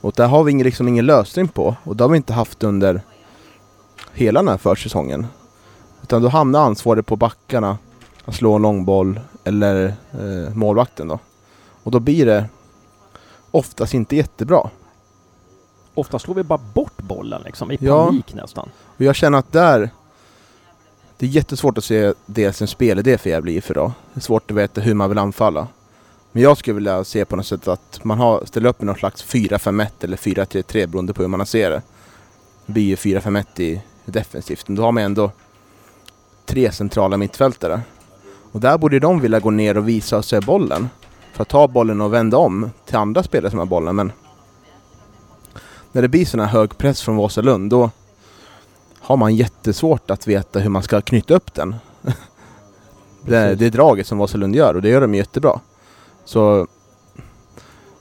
[0.00, 3.02] Och där har vi liksom ingen lösning på och det har vi inte haft under
[4.14, 5.26] hela den här försäsongen.
[6.02, 7.78] Utan då hamnar ansvaret på backarna
[8.24, 11.18] att slå en långboll eller eh, målvakten då.
[11.82, 12.44] Och då blir det
[13.50, 14.70] oftast inte jättebra.
[15.94, 18.06] Ofta slår vi bara bort bollen liksom, i Ja.
[18.06, 18.68] panik nästan.
[18.96, 19.90] Och jag känner att där...
[21.16, 23.92] Det är jättesvårt att se dels en spelidé för Gävle IF idag.
[24.14, 25.68] Det är svårt att veta hur man vill anfalla.
[26.32, 28.96] Men jag skulle vilja se på något sätt att man har, ställer upp med någon
[28.96, 31.82] slags 4-5-1 eller 4-3-3 beroende på hur man ser det.
[32.66, 34.68] Det blir ju 4-5-1 i defensivt.
[34.68, 35.30] Men då har man ändå
[36.46, 37.80] tre centrala mittfältare.
[38.52, 40.88] Och där borde de vilja gå ner och visa sig bollen.
[41.32, 43.96] För att ta bollen och vända om till andra spelare som har bollen.
[43.96, 44.12] Men
[45.92, 47.90] när det blir sån här hög press från Vasalund då
[49.00, 51.74] har man jättesvårt att veta hur man ska knyta upp den.
[53.22, 55.60] det, det draget som Vasalund gör och det gör de jättebra.
[56.24, 56.66] Så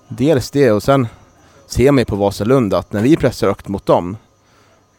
[0.07, 1.07] dels det och sen
[1.67, 4.17] ser man ju på Vasalund att när vi pressar högt mot dem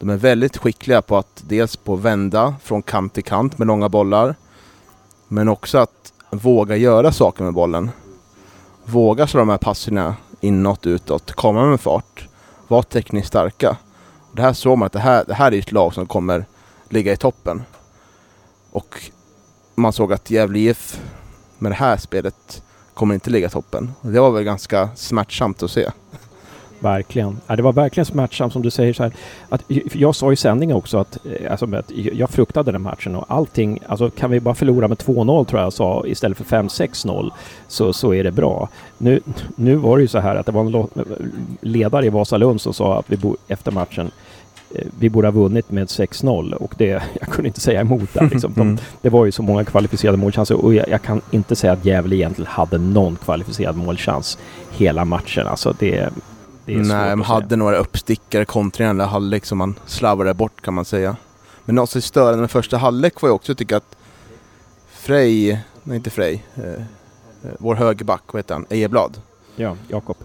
[0.00, 3.88] de är väldigt skickliga på att dels på vända från kant till kant med långa
[3.88, 4.34] bollar
[5.28, 7.90] men också att våga göra saker med bollen.
[8.84, 12.28] Våga slå de här passerna inåt, utåt, komma med fart,
[12.68, 13.76] vara tekniskt starka.
[14.32, 16.44] Det här såg man att det här, det här är ett lag som kommer
[16.88, 17.62] ligga i toppen.
[18.70, 19.10] Och
[19.74, 21.00] man såg att Gävle IF
[21.58, 22.62] med det här spelet
[22.94, 23.92] kommer inte ligga i toppen.
[24.02, 25.90] Det var väl ganska smärtsamt att se.
[26.80, 27.40] Verkligen.
[27.46, 29.12] Ja, det var verkligen smärtsamt som du säger så här.
[29.48, 33.24] Att, jag sa i sändningen också att, eh, alltså, att jag fruktade den matchen och
[33.28, 37.30] allting, alltså kan vi bara förlora med 2-0 tror jag sa istället för 5-6-0
[37.68, 38.68] så, så är det bra.
[38.98, 39.20] Nu,
[39.56, 40.86] nu var det ju så här att det var en
[41.60, 44.10] ledare i Vasalund som sa att vi efter matchen
[44.74, 46.86] eh, vi borde ha vunnit med 6-0 och det,
[47.20, 48.28] jag kunde inte säga emot där.
[48.30, 48.52] Liksom.
[48.54, 48.78] De, mm.
[49.02, 52.16] det var ju så många kvalificerade målchanser och jag, jag, kan inte säga att Gävle
[52.16, 54.38] egentligen hade någon kvalificerad målchans
[54.70, 55.46] hela matchen.
[55.46, 56.10] Alltså det,
[56.76, 61.16] Nej, man hade några uppstickare kontringar eller halvlek som man slarvade bort kan man säga.
[61.64, 63.96] Men något som störande med första halvlek var ju också tycka att
[64.90, 69.20] Frej, nej inte Frej, eh, eh, vår högerback, vad heter han, Ejeblad?
[69.56, 70.16] Ja, Jakob.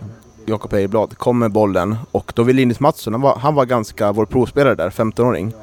[0.45, 4.11] Jakob Ejeblad kom med bollen och då vill Linus Mattsson, han var, han var ganska
[4.11, 5.53] vår provspelare där, 15-åring.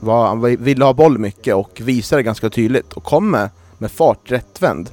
[0.00, 4.30] Var, han ville ha boll mycket och visade ganska tydligt och kom med, med fart
[4.30, 4.90] rättvänd.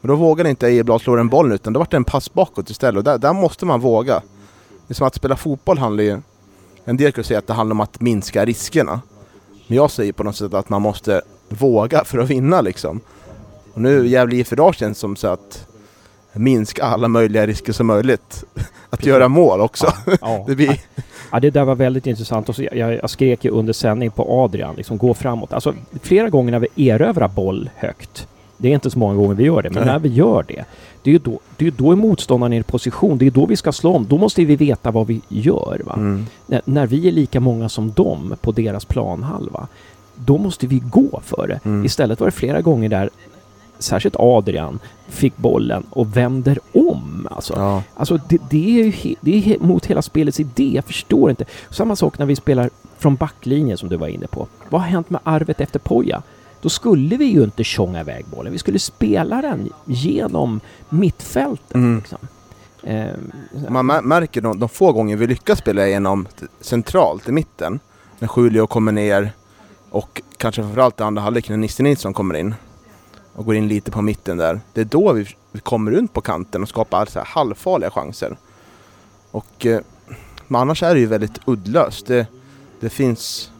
[0.00, 2.70] Men då vågade inte Ejeblad slå en boll utan då var det en pass bakåt
[2.70, 4.22] istället och där, där måste man våga.
[4.86, 6.20] Det är som att spela fotboll handlar ju...
[6.84, 9.00] En del kan säga att det handlar om att minska riskerna.
[9.66, 13.00] Men jag säger på något sätt att man måste våga för att vinna liksom.
[13.72, 15.66] Och nu Gävle IF idag känns som så att
[16.32, 18.44] minska alla möjliga risker som möjligt.
[18.54, 19.06] Att Precis.
[19.06, 19.86] göra mål också.
[20.06, 20.44] Ja, ja.
[20.48, 20.80] det, blir...
[21.32, 22.48] ja, det där var väldigt intressant.
[22.48, 25.52] Och så jag, jag skrek ju under sändning på Adrian, liksom gå framåt.
[25.52, 29.44] Alltså flera gånger när vi erövrar boll högt det är inte så många gånger vi
[29.44, 29.92] gör det, men Nej.
[29.92, 30.64] när vi gör det,
[31.02, 33.18] det är ju då, det är då motståndaren är i position.
[33.18, 34.06] Det är då vi ska slå om.
[34.08, 35.82] Då måste vi veta vad vi gör.
[35.84, 35.94] Va?
[35.94, 36.26] Mm.
[36.46, 39.66] När, när, vi är lika många som dem på deras planhalva,
[40.14, 41.60] då måste vi gå för det.
[41.64, 41.84] Mm.
[41.84, 43.10] Istället var det flera gånger där
[43.78, 47.28] särskilt Adrian fick bollen och vänder om.
[47.30, 47.82] Alltså, ja.
[47.94, 50.72] alltså det, det, är ju det är mot hela spelets idé.
[50.74, 51.44] Jag förstår inte.
[51.70, 54.46] Samma sak när vi spelar från backlinjen som du var inne på.
[54.68, 56.22] Vad har hänt med arvet efter Poja?
[56.66, 58.52] Då skulle vi ju inte tjonga iväg bollen.
[58.52, 61.74] Vi skulle spela den genom mittfältet.
[61.74, 61.98] Mm.
[61.98, 62.18] Liksom.
[62.82, 66.26] Eh, Man märker de, de få gånger vi lyckas spela igenom
[66.60, 67.80] centralt i mitten.
[68.18, 69.30] När Julio kommer ner
[69.90, 72.54] och kanske framförallt i andra halvlek när Nisse Nilsson kommer in
[73.32, 74.60] och går in lite på mitten där.
[74.72, 78.36] Det är då vi, vi kommer runt på kanten och skapar så här halvfarliga chanser.
[79.30, 79.80] Och, eh,
[80.46, 82.06] men annars är det ju väldigt uddlöst.
[82.06, 82.26] Det,
[82.80, 83.50] det finns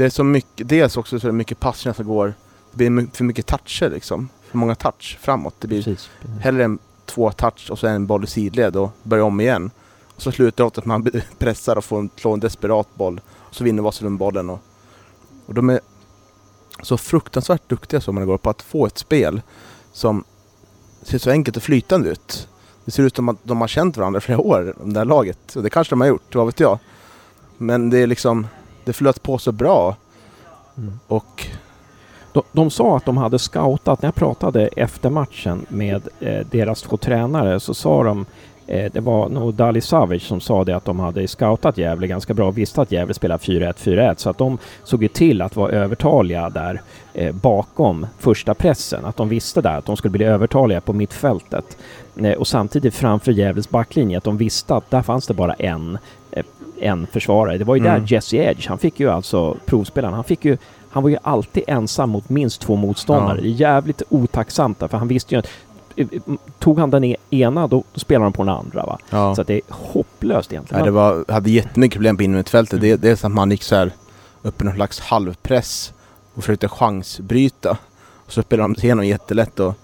[0.00, 2.34] det är så mycket, dels också så är det mycket passningar som går,
[2.72, 4.28] det blir för mycket toucher liksom.
[4.50, 5.54] För många touch framåt.
[5.58, 6.40] Det blir precis, precis.
[6.40, 9.70] hellre en, två touch och så en boll i sidled och börja om igen.
[10.06, 13.20] Och så slutar det att man pressar och får en, slår en desperat boll.
[13.38, 14.50] Och så vinner Vasalund bollen.
[14.50, 14.60] Och,
[15.46, 15.80] och de är
[16.82, 19.42] så fruktansvärt duktiga som man går på att få ett spel
[19.92, 20.24] som
[21.02, 22.48] ser så enkelt och flytande ut.
[22.84, 25.56] Det ser ut som att de har känt varandra i flera år, det här laget.
[25.56, 26.78] Och det kanske de har gjort, vad vet jag.
[27.58, 28.46] Men det är liksom
[28.90, 29.96] det flöt på så bra.
[30.78, 31.00] Mm.
[31.06, 31.46] Och
[32.32, 36.82] de, de, sa att de hade scoutat, när jag pratade efter matchen med eh, deras
[36.82, 38.26] två tränare så sa de
[38.66, 42.34] eh, det var nog Dali Savic som sa det att de hade scoutat Gävle ganska
[42.34, 45.56] bra och visste att Gävle spelar 4-1, 4-1 så att de såg ju till att
[45.56, 46.82] vara övertaliga där
[47.14, 49.04] eh, bakom första pressen.
[49.04, 51.76] Att de visste där att de skulle bli övertaliga på mittfältet.
[52.16, 55.98] Eh, och samtidigt framför Gävles backlinje att de visste att där fanns det bara en
[56.80, 57.58] en försvarare.
[57.58, 58.00] Det var ju mm.
[58.00, 60.56] där Jesse Edge, han fick ju alltså provspelaren, han fick ju
[60.90, 63.38] han var ju alltid ensam mot minst två motståndare.
[63.42, 63.46] Ja.
[63.46, 65.48] Jävligt otacksamt för han visste ju att
[65.96, 66.06] eh,
[66.58, 68.86] Tog han den e-, ena, då, då spelar han på den andra.
[68.86, 68.98] Va?
[69.10, 69.34] Ja.
[69.34, 70.78] Så det är hopplöst egentligen.
[70.78, 72.72] Ja, det var, hade jättemycket problem på innermittfältet.
[72.72, 72.82] Mm.
[72.82, 73.92] Det, det är som att man gick så här
[74.42, 75.92] upp i någon slags halvpress
[76.34, 77.78] och försökte chansbryta.
[78.26, 79.74] Och så spelade de igenom jättelätt och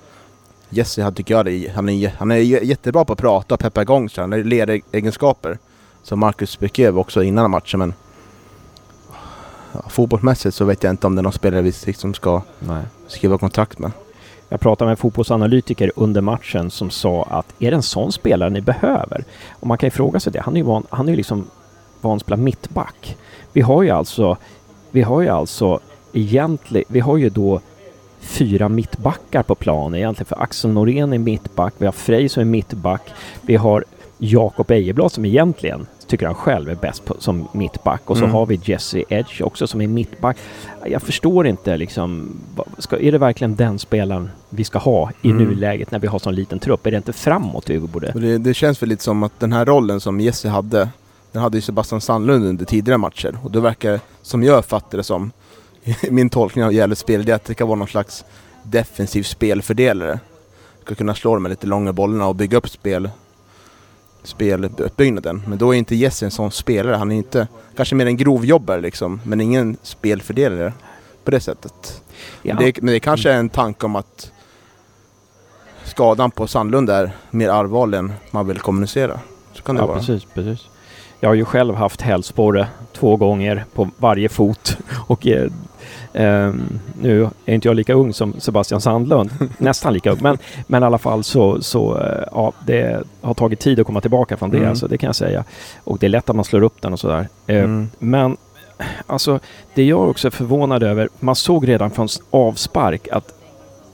[0.69, 4.09] Jesse, tycker jag, det, han, är, han är jättebra på att prata och peppa igång
[4.09, 5.59] så han har ledaregenskaper
[6.07, 7.79] som Marcus beskrev också innan matchen.
[7.79, 7.95] Men
[9.73, 12.83] ja, fotbollsmässigt så vet jag inte om det är någon spelare vi liksom ska Nej.
[13.07, 13.91] skriva kontrakt med.
[14.49, 18.51] Jag pratade med en fotbollsanalytiker under matchen som sa att är det en sån spelare
[18.51, 19.25] ni behöver?
[19.51, 20.41] Och man kan ju fråga sig det.
[20.41, 21.47] Han är ju van, han är ju liksom
[22.01, 23.17] van att spela mittback.
[23.53, 24.37] Vi har ju alltså,
[24.91, 25.81] vi har ju alltså
[26.13, 27.61] egentligen, vi har ju då
[28.21, 30.27] fyra mittbackar på planen egentligen.
[30.27, 33.85] För Axel Norén är mittback, vi har Frej som är mittback, vi har
[34.19, 38.35] Jakob Ejeblad som egentligen tycker han själv är bäst på, som mittback och så Mm.
[38.35, 40.37] har vi Jesse Edge också som är mittback.
[40.87, 42.37] Jag förstår inte liksom,
[42.79, 45.45] ska, är det verkligen den spelaren vi ska ha i Mm.
[45.45, 46.87] nuläget när vi har sån liten trupp?
[46.87, 48.13] Är det inte framåt vi borde...
[48.13, 50.89] Det, det känns väl lite som att den här rollen som Jesse hade,
[51.33, 53.39] den hade ju Sebastian Sandlund under tidigare matcher.
[53.43, 55.31] Och då verkar det, som jag fattar det som,
[56.11, 58.25] min tolkning av Gävles spel, det är att det kan vara någon slags
[58.63, 60.21] defensiv spelfördelare.
[60.85, 63.11] Ska kunna slå de här lite långa bollarna och bygga upp spel
[64.27, 65.43] speluppbyggnaden.
[65.47, 66.97] Men då är inte Jesse en sån spelare.
[66.97, 70.73] Han är inte, kanske mer en grovjobbare liksom, men ingen spelfördelare
[71.25, 72.03] på det sättet.
[72.43, 72.55] Ja.
[72.55, 74.33] Men, det, men det kanske är en tanke om att
[75.85, 79.21] skadan på Sandlund är mer allvarlig än man vill kommunicera.
[79.53, 79.99] Så kan det ja, vara.
[79.99, 80.69] precis, precis.
[81.21, 85.27] Jag har ju själv haft hälsporre två gånger på varje fot och
[86.17, 90.83] ehm, nu är inte jag lika ung som Sebastian Sandlund, nästan lika ung, men, men
[90.83, 94.51] i alla fall så, så eh, ja, det har tagit tid att komma tillbaka från
[94.51, 94.69] det, Mm.
[94.71, 95.45] alltså, det kan jag säga.
[95.85, 97.29] Och det är lätt att man slår upp den och sådär.
[97.47, 97.89] Eh, Mm.
[97.99, 98.37] Men
[99.07, 99.41] alltså,
[99.75, 103.33] det jag också är förvånad över, man såg redan från avspark att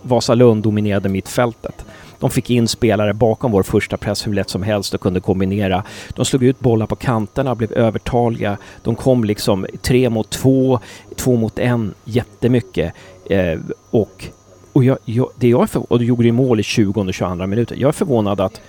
[0.02, 1.84] Vasalund dominerade mittfältet.
[2.22, 5.84] De fick in spelare bakom vår första press hur lätt som helst och kunde kombinera.
[6.14, 8.56] De slog ut bollar på kanterna, blev övertaliga.
[8.82, 10.80] De kom liksom tre mot två,
[11.16, 12.92] två mot en jättemycket.
[13.30, 13.58] Eh,
[13.90, 14.26] och
[14.72, 17.14] och, jag, jag, det jag är för, och de gjorde ju mål i 20 och
[17.14, 17.76] 22 minuter.
[17.76, 18.60] Jag är förvånad att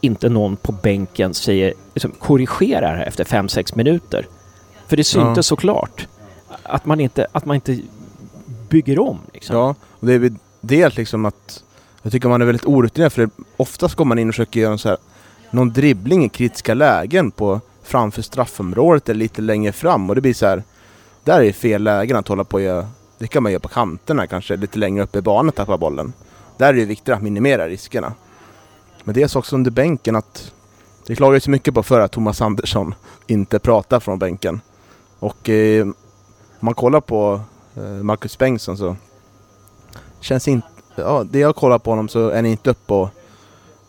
[0.00, 4.26] inte någon på bänken säger, liksom, korrigerar efter 5-6 minuter.
[4.86, 5.42] För det syntes Ja.
[5.42, 6.08] såklart.
[6.62, 7.78] Att man inte, att man inte
[8.68, 9.18] bygger om.
[9.32, 9.56] Liksom.
[9.56, 11.64] Ja, och det är väl dels liksom att
[12.04, 14.72] jag tycker man är väldigt orutinerad för det, oftast går man in och försöker göra
[14.72, 14.98] en så här,
[15.50, 20.34] någon dribbling i kritiska lägen på framför straffområdet eller lite längre fram och det blir
[20.34, 20.62] så här
[21.24, 22.88] där är fel lägen att hålla på och göra.
[23.18, 26.12] Det kan man göra på kanterna kanske, lite längre upp i banan tappa bollen.
[26.56, 28.12] Där är det viktigt att minimera riskerna.
[29.04, 30.52] Men dels också under bänken att
[31.06, 32.94] det klagades mycket på förra att Thomas Andersson
[33.26, 34.60] inte pratar från bänken.
[35.18, 35.94] Och eh, om
[36.60, 37.40] man kollar på
[37.76, 38.96] eh, Marcus Bengtsson så
[40.20, 40.73] känns inte...
[40.96, 43.08] Ja, det jag kollar på honom så är ni inte upp och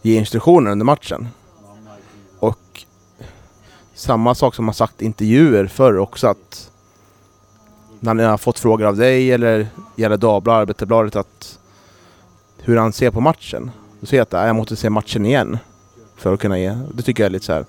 [0.01, 1.27] ger instruktioner under matchen.
[2.39, 2.85] Och
[3.93, 6.71] samma sak som man sagt i intervjuer förr också att
[7.99, 11.59] när ni har fått frågor av dig eller gäller Dagbladet, Arbetarbladet att
[12.57, 13.71] hur han ser på matchen.
[13.99, 15.57] Då säger jag att jag måste se matchen igen
[16.15, 16.77] för att kunna ge.
[16.93, 17.65] Det tycker jag är lite så här.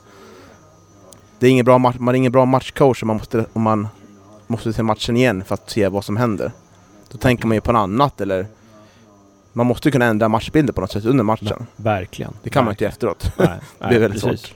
[1.38, 3.88] Det är ingen bra match, man är ingen bra matchcoach om man måste, om man
[4.46, 6.52] måste se matchen igen för att se vad som händer.
[7.10, 8.46] Då tänker man ju på något annat eller
[9.56, 11.66] man måste kunna ändra matchbilder på något sätt under matchen.
[11.76, 12.32] Verkligen.
[12.42, 13.12] Det kan man inte Verkligen.
[13.12, 13.32] efteråt.
[13.38, 13.58] Nej,
[13.90, 14.54] Det är väldigt precis.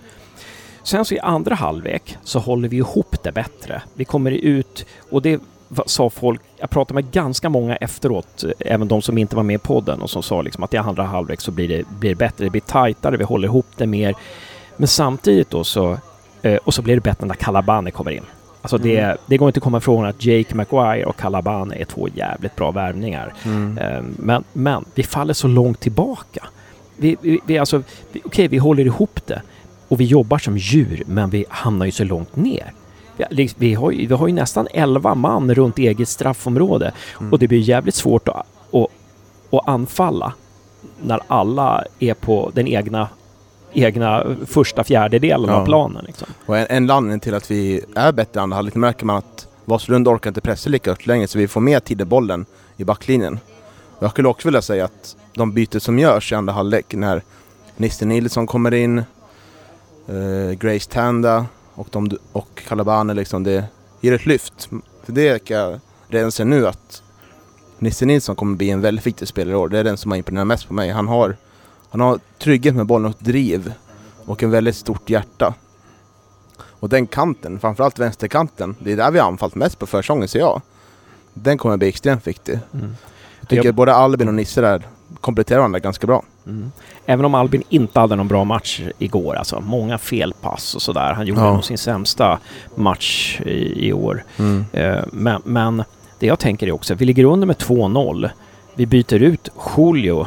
[0.83, 3.83] Sen så i andra halvlek så håller vi ihop det bättre.
[3.95, 5.41] Vi kommer ut och det
[5.87, 9.55] sa folk, jag pratade med ganska många efteråt, eh, även de som inte var med
[9.55, 12.45] i podden och som sa liksom att i andra halvlek så blir det, blir bättre,
[12.45, 14.15] det blir tajtare, vi håller ihop det mer.
[14.77, 15.99] Men samtidigt då så,
[16.43, 18.25] eh, och så blir det bättre när Calabane kommer in.
[18.62, 19.16] Alltså det, Mm.
[19.27, 22.70] det går inte att komma ifrån att Jake Maguire och Calabane är två jävligt bra
[22.70, 23.33] värvningar.
[23.44, 23.79] Mm.
[23.79, 26.46] Eh, Men, men vi faller så långt tillbaka.
[26.96, 27.83] Vi, vi, vi, alltså,
[28.25, 29.42] okej, vi håller ihop det
[29.88, 32.73] och vi jobbar som djur, men vi hamnar ju så långt ner.
[33.31, 37.33] Vi, vi, har, ju, vi har ju nästan 11 man runt eget straffområde Mm.
[37.33, 38.37] och det blir jävligt svårt att,
[38.73, 38.87] att,
[39.51, 40.33] att anfalla
[41.03, 43.09] när alla är på den egna,
[43.72, 45.56] egna första fjärdedelen Ja.
[45.61, 46.04] av planen.
[46.06, 46.28] Liksom.
[46.46, 49.46] Och en, en anledning till att vi är bättre i andra halvlek märker man att
[49.64, 52.85] Vasalund orkar inte pressa lika högt längre så vi får mer tid i bollen i
[52.85, 53.38] backlinjen.
[53.98, 57.22] Jag skulle också vilja säga att de byten som görs i andra halvlek när
[57.76, 58.98] Nisse Nilsson kommer in,
[60.09, 63.64] eh, Grace Tanda och, de, och Calabane liksom, det
[64.00, 64.68] ger ett lyft.
[65.04, 67.02] För det kan jag redan se nu att
[67.78, 69.68] Nisse Nilsson kommer bli en väldigt viktig spelare i år.
[69.68, 70.90] Det är den som har imponerat mest på mig.
[70.90, 71.37] Han har,
[71.90, 73.72] han har trygghet med bollen och driv
[74.26, 75.55] och en väldigt stort hjärta.
[76.62, 80.38] Och den kanten, framförallt vänsterkanten, det är där vi har anfallit mest på försäsongen ser
[80.38, 80.61] jag.
[81.35, 82.59] Den kommer bli extremt viktig.
[82.74, 82.96] Mm.
[83.40, 84.83] Jag tycker Jag- både Albin och Nisse där
[85.20, 86.22] kompletterar varandra ganska bra.
[86.46, 86.72] Mm.
[87.07, 91.12] Även om Albin inte hade någon bra match igår, alltså många felpass och sådär.
[91.12, 91.52] Han gjorde Ja.
[91.52, 92.38] nog sin sämsta
[92.75, 94.25] match i, i år.
[94.73, 95.83] Eh, men, men
[96.19, 98.31] det jag tänker är också, vi ligger under med 2-0.
[98.75, 100.27] Vi byter ut Julio,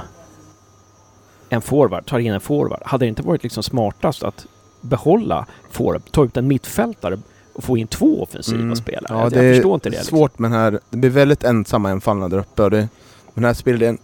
[1.53, 2.81] en forward, tar in en forward.
[2.85, 4.45] Hade det inte varit liksom smartast att
[4.81, 7.17] behålla forward, ta ut en mittfältare
[7.53, 8.75] och få in två offensiva Mm.
[8.75, 9.05] spelare?
[9.09, 9.95] Ja, jag, det jag förstår inte det.
[9.95, 10.17] är Liksom.
[10.17, 12.87] svårt med den här, det blir väldigt ensamma anfallna där uppe och det,
[13.33, 13.97] den här spelaren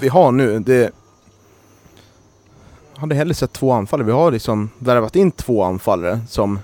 [0.00, 0.90] vi har nu, det
[2.94, 4.06] jag hade hellre sett två anfallare.
[4.06, 6.58] Vi har liksom värvat in två anfallare som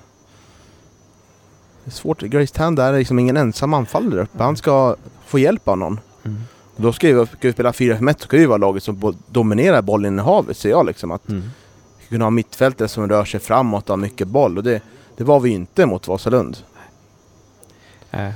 [1.84, 2.20] det är svårt.
[2.22, 4.42] Grace Tand är liksom ingen ensam anfallare där uppe.
[4.42, 4.96] Han ska
[5.26, 6.00] få hjälp av någon.
[6.24, 6.40] Mm.
[6.82, 10.56] Då ska vi, ska vi spela 4-5-1 så ska vi vara laget som dominerar bollinnehavet
[10.56, 11.10] ser jag liksom.
[11.10, 11.42] Att Mm.
[12.08, 14.56] kunna ha mittfältare som rör sig framåt och har mycket boll.
[14.58, 14.82] Och det,
[15.16, 16.56] det var vi inte mot Vasalund.
[18.10, 18.30] Eh,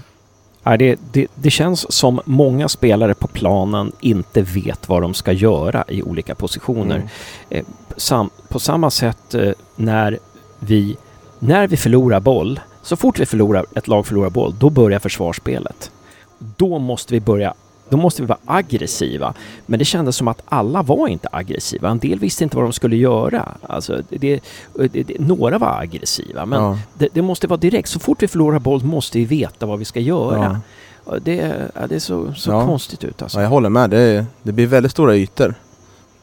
[0.79, 5.85] det, det, det, känns som många spelare på planen inte vet vad de ska göra
[5.89, 6.97] i olika positioner.
[6.97, 7.09] Mm.
[7.51, 7.65] Eh,
[7.97, 10.19] sam, på samma sätt eh, när
[10.59, 10.97] vi,
[11.39, 15.91] när vi förlorar boll, så fort vi förlorar, ett lag förlorar boll, då börjar försvarsspelet.
[16.39, 17.55] Då måste vi börja
[17.89, 19.35] då måste vi vara aggressiva.
[19.67, 21.89] Men det kändes som att alla var inte aggressiva.
[21.89, 23.49] En del visste inte vad de skulle göra.
[23.63, 24.41] Alltså, det,
[24.75, 26.79] det, det, några var aggressiva, men ja.
[27.13, 27.89] det, måste vara direkt.
[27.89, 30.61] Så fort vi förlorar boll måste vi veta vad vi ska göra.
[31.07, 31.19] Ja.
[31.19, 32.67] Det, det så, så ja.
[32.67, 33.39] konstigt ut alltså.
[33.39, 33.91] Ja, jag håller med.
[33.91, 35.55] Det, det blir väldigt stora ytor.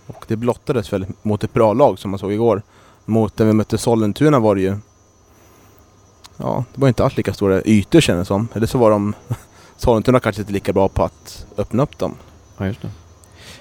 [0.08, 2.62] Och det blottades väl mot ett bra lag som man såg igår.
[3.06, 4.78] Mot när vi mötte Sollentuna var det ju...
[6.38, 8.48] Ja, det var inte alls lika stora ytor kändes det som.
[8.54, 9.14] Eller så var de
[9.82, 12.16] Sollentuna kanske inte är lika bra på att öppna upp dem.
[12.58, 12.90] Ja, just det.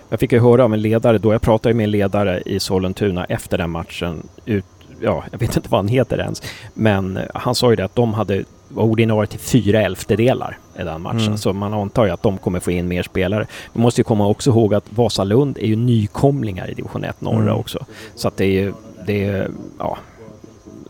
[0.09, 3.25] Jag fick ju höra av en ledare då, jag pratade med en ledare i Sollentuna
[3.25, 4.29] efter den matchen.
[4.45, 4.65] Ut,
[5.01, 6.43] ja, jag vet inte vad han heter ens.
[6.75, 11.01] Men han sa ju det att de hade var ordinarie till fyra elftedelar i den
[11.01, 11.21] matchen.
[11.21, 11.39] Mm.
[11.39, 13.47] Så man antar ju att de kommer få in mer spelare.
[13.73, 17.43] Vi måste ju komma också ihåg att Vasalund är ju nykomlingar i division 1 norra
[17.43, 17.57] mm.
[17.57, 17.87] också.
[18.15, 18.73] Så att det är ju,
[19.07, 19.99] det är, ja.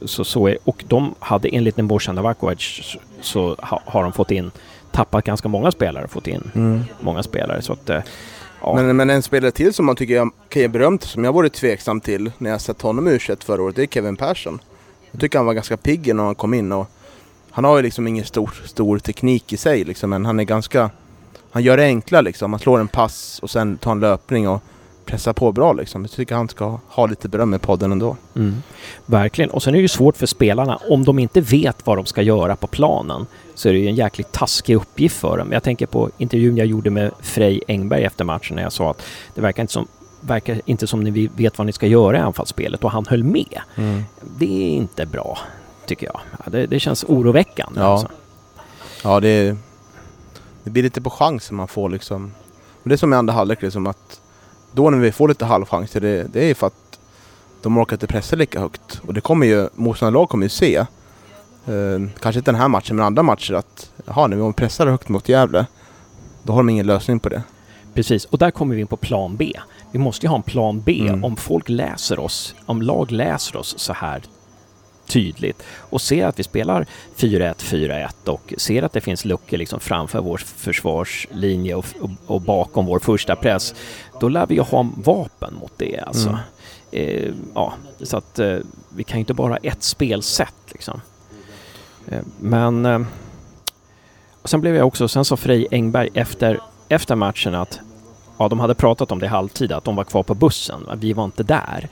[0.05, 4.51] Så, så är, och de hade enligt Nemborsan Navakovic så ha, har de fått in
[4.93, 6.81] tappat ganska många spelare och fått in mm.
[7.01, 7.63] många spelare.
[7.63, 8.03] Så att, eh,
[8.61, 8.75] ja.
[8.75, 11.33] men, men en spelare till som man tycker jag kan ge beröm till, som jag
[11.33, 14.59] varit tveksam till när jag sett honom i förra året, det är Kevin Persson.
[15.11, 16.91] Jag tycker han var ganska pigg när han kom in och
[17.51, 20.91] han har ju liksom ingen stor, stor teknik i sig liksom, men han är ganska...
[21.53, 22.53] Han gör det enkla liksom.
[22.53, 24.63] Han slår en pass och sen tar en löpning och
[25.11, 26.03] pressar på bra liksom.
[26.03, 28.17] Jag tycker han ska ha lite beröm i podden ändå.
[28.37, 28.63] Mm.
[29.07, 29.51] Verkligen.
[29.51, 30.77] Och sen är det ju svårt för spelarna.
[30.77, 33.95] Om de inte vet vad de ska göra på planen så är det ju en
[33.95, 35.53] jäkligt taskig uppgift för dem.
[35.53, 39.03] Jag tänker på intervjun jag gjorde med Frej Engberg efter matchen när jag sa att
[39.35, 39.89] det verkar inte som
[40.21, 43.61] verkar inte som ni vet vad ni ska göra i anfallsspelet och han höll med.
[43.77, 44.03] Mm.
[44.39, 45.39] Det är inte bra,
[45.87, 46.21] tycker jag.
[46.53, 47.81] Det, det känns oroväckande.
[47.81, 48.09] Ja, alltså.
[49.05, 49.57] ja det,
[50.65, 52.33] det blir lite på chansen man får liksom.
[52.83, 54.20] Det är som i andra halvlek, liksom att
[54.73, 56.99] då när vi får lite halvchanser, det, det är för att
[57.63, 59.01] de orkar inte pressa lika högt.
[59.07, 60.77] Och det kommer ju, motståndarlag kommer ju se.
[60.77, 65.09] Eh, kanske inte den här matchen, men andra matcher att jaha, när vi pressar högt
[65.09, 65.67] mot Gävle,
[66.43, 67.43] då har de ingen lösning på det.
[67.95, 69.53] Precis, och där kommer vi in på plan B.
[69.93, 71.25] Vi måste ju ha en plan B mm.
[71.25, 74.23] om folk läser oss, om lag läser oss så här
[75.11, 76.87] tydligt och ser att vi spelar
[77.17, 82.41] 4-1, 4-1 och ser att det finns luckor liksom framför vår försvarslinje och, och, och,
[82.41, 83.75] bakom vår första press,
[84.21, 86.29] då lär vi ju ha vapen mot det alltså.
[86.29, 86.41] Mm.
[86.91, 88.57] Eh, ja, så att eh,
[88.97, 91.01] vi kan ju inte bara ha ett spelsätt liksom.
[92.09, 93.01] Eh, men eh,
[94.45, 97.81] sen blev jag också, sen sa Frej Engberg efter, efter matchen att
[98.39, 100.81] ja, de hade pratat om det i halvtid, att de var kvar på bussen.
[100.97, 101.89] Vi var inte där.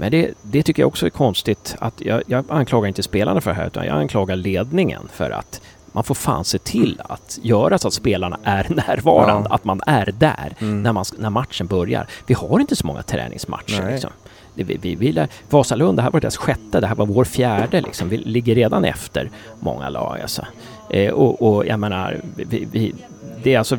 [0.00, 1.76] Men det, det tycker jag också är konstigt.
[1.78, 5.60] att jag, jag anklagar inte spelarna för det här, utan jag anklagar ledningen för att
[5.92, 9.54] man får fan se till att göra så att spelarna är närvarande, ja.
[9.54, 10.82] att man är där mm.
[10.82, 12.06] när, man, när matchen börjar.
[12.26, 13.90] Vi har inte så många träningsmatcher.
[13.92, 14.10] Liksom.
[14.54, 17.80] vi, vi, vi, Vasalund, det här var deras sjätte, det här var vår fjärde.
[17.80, 18.08] Liksom.
[18.08, 19.30] Vi ligger redan efter
[19.60, 20.20] många lag.
[20.20, 20.46] Alltså.
[20.90, 22.94] Eh, och, och jag menar, vi,
[23.42, 23.78] det är alltså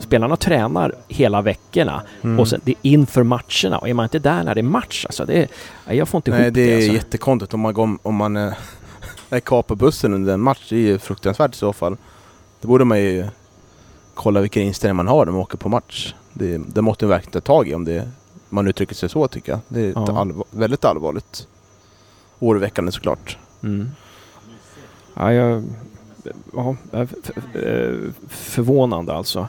[0.00, 2.40] spelarna tränar hela veckorna mm.
[2.40, 5.04] och sen det är inför matcherna och är man inte där när det är match
[5.06, 5.48] alltså det
[5.86, 6.60] är, jag får inte Nej, ihop det.
[6.60, 6.92] Nej det är alltså.
[6.92, 8.54] jättekonstigt om man, om man är,
[9.30, 10.66] är kvar på bussen under en match.
[10.68, 11.96] Det är ju fruktansvärt i så fall.
[12.60, 13.26] Då borde man ju
[14.14, 16.14] kolla vilken inställning man har när man åker på match.
[16.32, 18.08] Det, det måste man verkligen ta tag i om det,
[18.48, 19.60] man uttrycker sig så tycker jag.
[19.68, 20.20] Det är ja.
[20.20, 21.46] allvar, väldigt allvarligt.
[22.38, 23.38] Oroväckande såklart.
[23.62, 23.90] Mm.
[25.14, 25.64] Ja, jag,
[26.52, 26.76] ja,
[28.28, 29.48] förvånande alltså.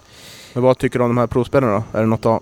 [0.54, 1.98] Men vad tycker du om de här provspelarna då?
[1.98, 2.42] Är det något att...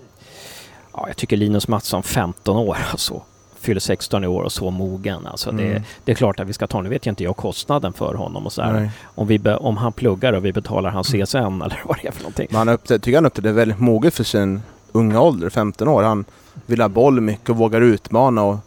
[0.92, 3.22] Ja, jag tycker Linus Mattsson, 15 år, alltså,
[3.60, 5.26] fyller 16 i år och så mogen.
[5.26, 5.64] Alltså mm.
[5.64, 8.14] det, det, är klart att vi ska ta, nu vet jag inte jag kostnaden för
[8.14, 8.90] honom och så här.
[9.02, 12.12] Om, vi be, om han pluggar och vi betalar hans CSN eller vad det är
[12.12, 12.46] för någonting.
[12.50, 16.02] Men han uppträder, tycker han uppträder väldigt moget för sin unga ålder, 15 år.
[16.02, 16.24] Han
[16.66, 18.58] vill ha boll mycket och vågar utmana och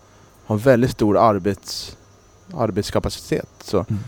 [0.46, 1.98] har väldigt stor arbets,
[2.58, 3.50] arbetskapacitet.
[3.64, 4.00] Så mm.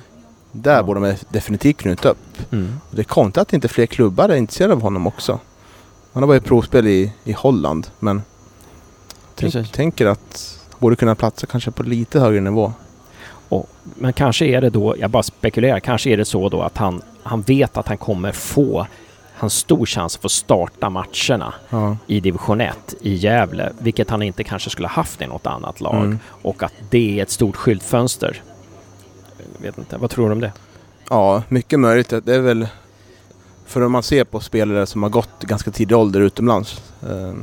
[0.61, 2.51] Där borde de definitivt knuta upp.
[2.51, 2.79] Mm.
[2.91, 5.39] Det är konstigt att inte fler klubbar är intresserade av honom också.
[6.13, 8.21] Han har varit provspel i, i Holland men
[9.35, 12.73] tänk, tänker att han borde kunna platsa kanske på lite högre nivå.
[13.49, 16.77] Och, men kanske är det då, jag bara spekulerar, kanske är det så då att
[16.77, 18.87] han, han vet att han kommer få
[19.37, 21.97] han stor chans att få starta matcherna ja.
[22.07, 25.95] i division 1 i Gävle, vilket han inte kanske skulle haft i något annat lag.
[25.95, 26.19] Mm.
[26.25, 28.41] Och att det är ett stort skyltfönster
[29.65, 29.97] vet inte.
[29.97, 30.51] Vad tror du om det?
[31.09, 32.09] Ja, mycket möjligt.
[32.09, 32.67] Det är väl...
[33.65, 37.33] För om man ser på spelare som har gått ganska tidig ålder utomlands eh,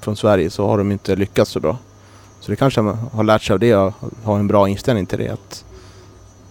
[0.00, 1.78] från Sverige så har de inte lyckats så bra.
[2.40, 3.92] Så det kanske man har lärt sig av det och
[4.24, 5.28] har en bra inställning till det.
[5.28, 5.64] Att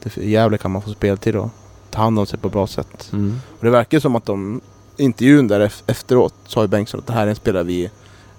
[0.04, 1.50] det, I Gävle kan man få speltid och
[1.90, 3.10] ta hand om sig på ett bra sätt.
[3.14, 3.40] Mm.
[3.60, 4.62] Och det verkar som att de
[4.98, 7.90] intervjun där ef- efteråt sa ju Bengtsson att det här är en spelare vi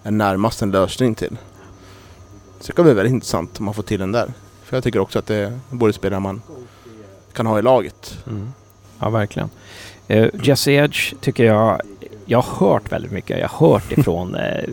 [0.03, 1.37] är närmast en lösning till.
[2.61, 4.33] Så det kan bli väldigt intressant om man får till den där.
[4.65, 6.43] För jag tycker också att det är både spelare man
[7.35, 8.19] kan ha i laget.
[8.27, 8.53] Mm.
[8.99, 9.51] Ja, verkligen.
[10.09, 11.81] Eh, Jesse Edge tycker jag,
[12.27, 13.39] jag har hört väldigt mycket.
[13.39, 14.65] Jag har hört ifrån eh,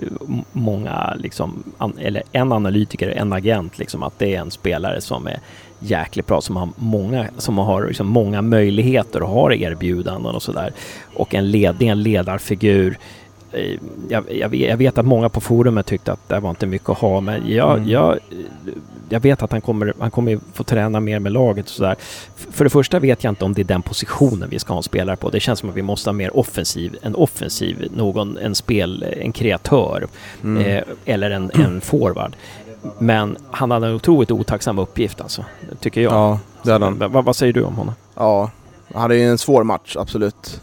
[0.51, 5.28] många, liksom, an, eller en analytiker, en agent, liksom, att det är en spelare som
[5.28, 5.39] är
[5.80, 10.74] jäkligt bra, som har många, som har liksom, många möjligheter och har erbjudanden och sådär.
[11.16, 12.97] Och en, led, en ledarfigur.
[14.10, 16.89] Jag, jag, vet- jag vet att många på forumet tyckte att det var inte mycket
[16.89, 17.89] att ha, men jag, Mm.
[17.89, 18.18] jag,
[19.10, 21.95] jag vet att han kommer, han kommer få träna mer med laget och sådär.
[22.52, 24.84] För det första vet jag inte om det är den positionen vi ska ha en
[24.84, 25.30] spelare på.
[25.30, 29.32] Det känns som att vi måste ha mer offensiv, en offensiv, någon, en spel, en
[29.32, 30.08] kreatör
[30.43, 30.66] Mm.
[30.66, 32.36] eh, eller en, en forward.
[32.99, 35.45] Men han hade en otroligt otacksam uppgift alltså,
[35.80, 36.14] tycker jag.
[36.14, 36.97] Ja, det hade han.
[36.97, 37.93] Va- vad säger du om honom?
[38.16, 38.52] Ja,
[38.93, 40.62] han hade ju en svår match, absolut.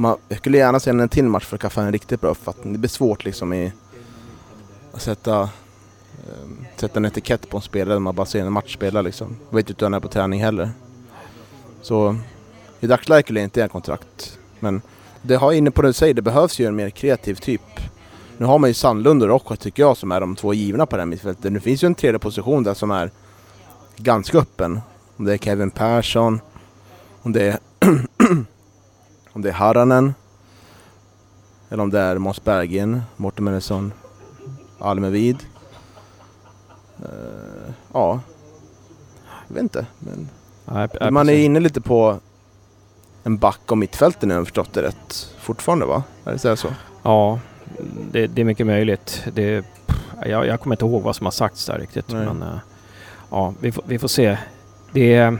[0.00, 2.72] Man, jag skulle gärna se en till match för att skaffa en riktigt bra uppfattning.
[2.72, 3.72] Det blir svårt liksom i
[4.92, 9.02] att sätta, ehm, sätta en etikett på en spelare när man bara ser en matchspelare
[9.02, 9.36] liksom.
[9.50, 10.70] Jag vet inte hur han är på träning heller.
[11.82, 12.16] Så
[12.80, 14.38] i dagsläget skulle jag inte en kontrakt.
[14.60, 14.82] Men
[15.22, 17.80] det har inne på det du säger, det behövs ju en mer kreativ typ.
[18.38, 20.96] Nu har man ju Sandlund och Rocha tycker jag som är de två givna på
[20.96, 21.52] det här mittfältet.
[21.52, 23.10] Nu finns ju en tredje position där som är
[23.96, 24.80] ganska öppen.
[25.16, 26.40] Om det är Kevin Persson,
[27.22, 27.58] om det är
[29.32, 30.14] om det är Haranen
[31.68, 33.92] eller om det är Måns Berggren, Mårten Mennesson,
[34.78, 35.36] Almevid.
[36.98, 38.20] Eh, ja,
[39.48, 39.86] jag vet inte.
[39.98, 40.28] Men
[40.64, 42.18] Nej, man är inne lite på
[43.22, 45.34] en back och mittfältet nu om jag förstått det rätt.
[45.38, 46.02] Fortfarande va?
[46.24, 46.56] Är det så?
[46.56, 46.68] så?
[47.02, 47.40] Ja,
[48.12, 49.24] det, det är mycket möjligt.
[49.32, 49.64] Det,
[50.26, 52.08] jag, jag kommer inte ihåg vad som har sagts där riktigt.
[52.08, 52.26] Nej.
[52.26, 52.58] Men, eh,
[53.30, 54.38] ja, vi, vi får se.
[54.92, 55.38] Det är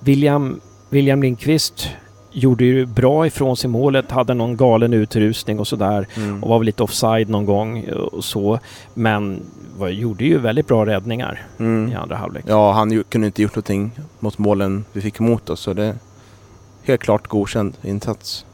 [0.00, 1.88] William, William Lindqvist
[2.36, 6.06] gjorde ju bra ifrån sig målet, hade någon galen utrustning och sådär.
[6.16, 6.42] Mm.
[6.42, 8.58] Och var väl lite offside någon gång och så.
[8.94, 9.42] Men
[9.78, 11.96] var, gjorde ju väldigt bra räddningar i Mm.
[11.96, 12.44] andra halvlek.
[12.48, 15.60] Ja, han ju, kunde inte gjort någonting mot målen vi fick emot oss.
[15.60, 15.94] Så det är
[16.82, 18.46] helt klart godkänd insats.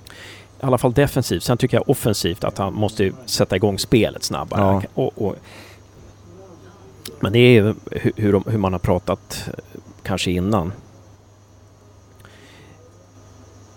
[0.60, 1.42] I alla fall defensivt.
[1.42, 4.60] Sen tycker jag offensivt att han måste sätta igång spelet snabbare.
[4.60, 4.82] Ja.
[5.02, 5.36] Och, och,
[7.20, 7.74] men det är ju
[8.16, 10.72] hur, hur man har pratat eh, kanske innan.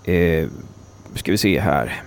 [0.06, 0.48] Eh,
[1.16, 2.02] ska vi se här.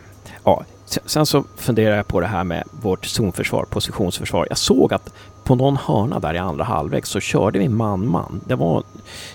[0.44, 0.64] Ja,
[1.04, 4.46] sen, så funderar jag på det här med vårt zonförsvar, positionsförsvar.
[4.48, 5.12] Jag såg att
[5.44, 8.40] på någon hörna där i andra halvlek så körde vi man-man.
[8.46, 8.82] Det var,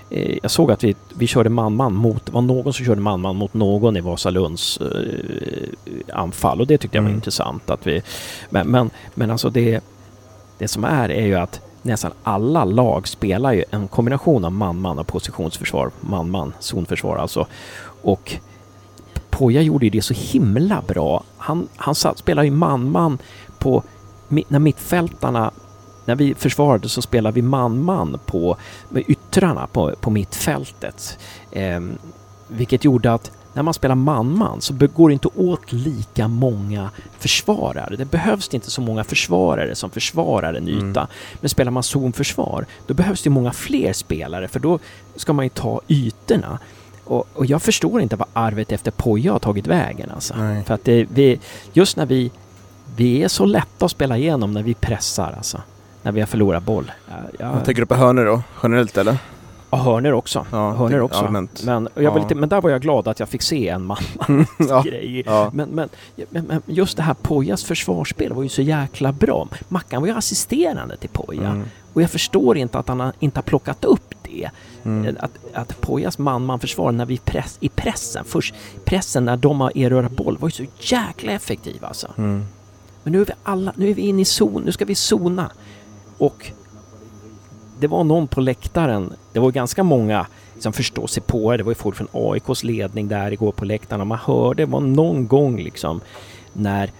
[0.09, 3.35] eh, jag såg att vi, vi körde man-man mot, det var någon som körde man-man
[3.35, 7.17] mot någon i Vasalunds eh, anfall och det tyckte jag var Mm.
[7.17, 7.69] intressant.
[7.69, 8.01] Att vi,
[8.49, 9.83] men, men, men alltså det,
[10.57, 14.99] det som är är ju att nästan alla lag spelar ju en kombination av man-man
[14.99, 15.91] och positionsförsvar.
[16.01, 17.47] Man-man, zonförsvar alltså.
[18.01, 18.35] Och
[19.33, 21.23] Poja gjorde ju det så himla bra.
[21.37, 23.17] Han, han satt, spelade ju man-man
[23.59, 23.83] på...
[24.27, 25.51] När mittfältarna...
[26.05, 28.57] När vi försvarade så spelade vi man-man på
[28.89, 31.17] med yttrarna på, på mittfältet.
[31.51, 31.97] Ehm,
[32.47, 37.95] vilket gjorde att när man spelar man-man så går det inte åt lika många försvarare.
[37.95, 40.99] Det behövs inte så många försvarare som försvarar en yta.
[41.01, 41.07] Mm.
[41.41, 44.79] Men spelar man zonförsvar, då behövs det många fler spelare för då
[45.15, 46.59] ska man ju ta ytorna.
[47.05, 50.33] Och, och jag förstår inte vad arvet efter Poja har tagit vägen alltså.
[50.37, 50.63] Nej.
[50.63, 51.39] För att det, vi,
[51.73, 52.31] just när vi,
[52.95, 55.61] vi är så lätta att spela igenom när vi pressar alltså.
[56.01, 56.91] När vi har förlorat boll.
[57.09, 58.41] Ja, Jag jag, tänker du på hörnor då?
[58.63, 59.17] Generellt eller?
[59.69, 60.45] ja, hörnor också.
[60.51, 61.19] Ja, hörnor typ också.
[61.25, 61.63] allmänt.
[61.63, 62.17] Men, jag Ja.
[62.17, 63.97] lite, men där var jag glad att jag fick se en man
[64.69, 64.81] ja.
[64.81, 65.23] grej.
[65.25, 65.51] ja.
[65.53, 65.89] Men, men,
[66.29, 69.47] men, just det här Pojas försvarsspel var ju så jäkla bra.
[69.67, 71.49] Mackan var ju assisterande till Poja.
[71.49, 71.63] Mm.
[71.93, 74.49] Och jag förstår inte att han inte har plockat upp det.
[74.83, 75.17] Mm.
[75.19, 78.55] Att, att Pojas man-man-försvar när vi press, i pressen, först
[78.85, 82.07] pressen när de har erövrat boll var ju så jäkla effektiv alltså.
[82.17, 82.45] Mm.
[83.03, 85.51] Men nu är vi alla, nu är vi inne i zon, nu ska vi zona.
[86.17, 86.51] Och
[87.79, 90.27] det var någon på läktaren, det var ganska många
[90.59, 91.57] som förstår sig på det.
[91.57, 94.71] Det var ju folk från AIKs ledning där igår på läktaren och man hörde, det
[94.71, 96.01] var någon gång liksom
[96.53, 96.91] när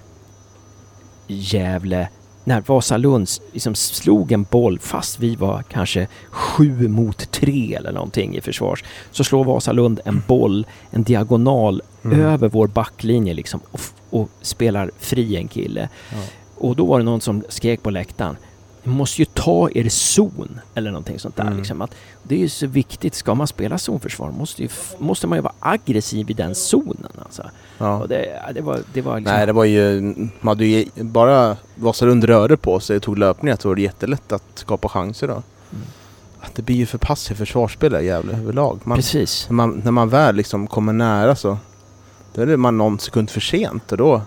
[1.27, 2.09] Gävle,
[2.43, 8.35] när Vasalund liksom slog en boll fast vi var kanske sju mot tre eller någonting
[8.35, 8.83] i försvars.
[9.11, 12.19] Så slår Vasalund en boll, en diagonal Mm.
[12.21, 13.79] över vår backlinje liksom och,
[14.09, 15.89] och spelar fri en kille.
[16.11, 16.17] Ja.
[16.57, 18.37] Och då var det någon som skrek på läktaren
[18.83, 21.43] ni måste ju ta er zon eller någonting sånt där.
[21.43, 21.57] Mm.
[21.57, 21.81] Liksom.
[21.81, 23.15] Att det är ju så viktigt.
[23.15, 27.11] Ska man spela zonförsvar måste, ju, måste man ju vara aggressiv i den zonen.
[27.25, 27.49] Alltså.
[27.77, 28.05] Ja.
[28.09, 30.01] Det, det var, det var liksom, Nej, det var ju...
[30.41, 34.31] Man hade ju bara Vasalund rörde på sig och tog löpningar så var det jättelätt
[34.31, 35.33] att skapa chanser då.
[35.33, 35.85] Mm.
[36.39, 38.79] Att det blir ju för passiv försvarsspel i Gävle överlag.
[38.83, 39.45] Man, precis.
[39.49, 41.57] när, man, när man väl liksom kommer nära så
[42.33, 44.21] då är det man någon sekund för sent och då,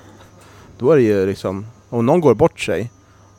[0.79, 1.67] då är det ju liksom...
[1.89, 2.91] Om någon går bort sig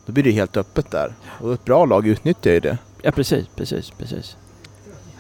[0.08, 1.14] då blir det helt öppet där.
[1.42, 2.78] Och ett bra lag utnyttjar ju det.
[3.02, 4.38] Ja, precis, precis, precis.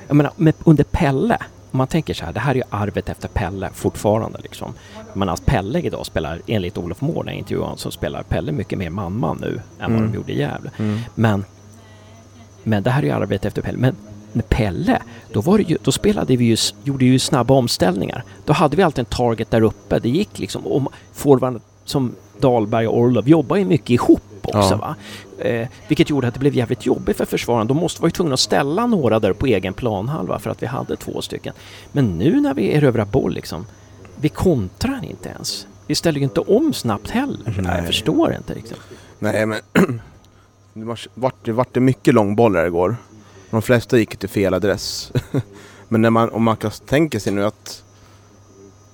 [0.07, 1.37] Jag menar, med, under Pelle,
[1.71, 4.73] om man tänker så här, det här är ju arvet efter Pelle fortfarande liksom.
[5.13, 9.37] Men att Pelle idag spelar, enligt Olof Mård honom, så spelar Pelle mycket mer man-man
[9.41, 10.11] nu än vad Mm.
[10.11, 10.71] de gjorde i Gävle.
[11.15, 11.45] Men,
[12.63, 13.77] men det här är ju arbetet efter Pelle.
[13.77, 13.95] Men
[14.33, 18.23] med Pelle, då, var ju, då spelade vi ju, gjorde ju snabba omställningar.
[18.45, 19.99] Då hade vi alltid en target där uppe.
[19.99, 24.75] Det gick liksom, och forwarden som Dahlberg och Orlov jobbar ju mycket ihop också Ja.
[24.77, 24.95] va.
[25.43, 27.67] Eh, vilket gjorde att det blev jävligt jobbigt för försvararen.
[27.67, 30.95] De måste vara tvungna att ställa några där på egen planhalva för att vi hade
[30.95, 31.53] två stycken.
[31.91, 33.65] Men nu när vi erövrar boll liksom,
[34.15, 35.67] vi kontrar inte ens.
[35.87, 37.55] Vi ställer ju inte om snabbt heller.
[37.61, 37.75] Nej.
[37.77, 38.77] Jag förstår inte riktigt.
[39.19, 39.59] Nej men...
[40.73, 42.95] det var- vart, det vart det mycket långbollar igår.
[43.49, 45.11] De flesta gick till fel adress.
[45.87, 47.83] men när man, om man kan tänka sig nu att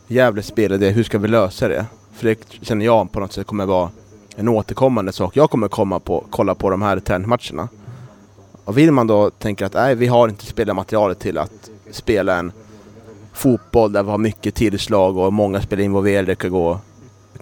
[0.08, 1.86] Gävle spelade det, hur ska vi lösa det?
[2.14, 3.90] För det känner jag på något sätt kommer vara
[4.36, 5.38] en återkommande sak.
[5.38, 7.70] Jag kommer komma på, kolla på de här träningsmatcherna.
[8.66, 12.52] Och vill man då tänka att nej, vi har inte spelarmaterialet till att spela en
[13.34, 16.80] fotboll där vi har mycket tillslag och många spelare involverade, det kan gå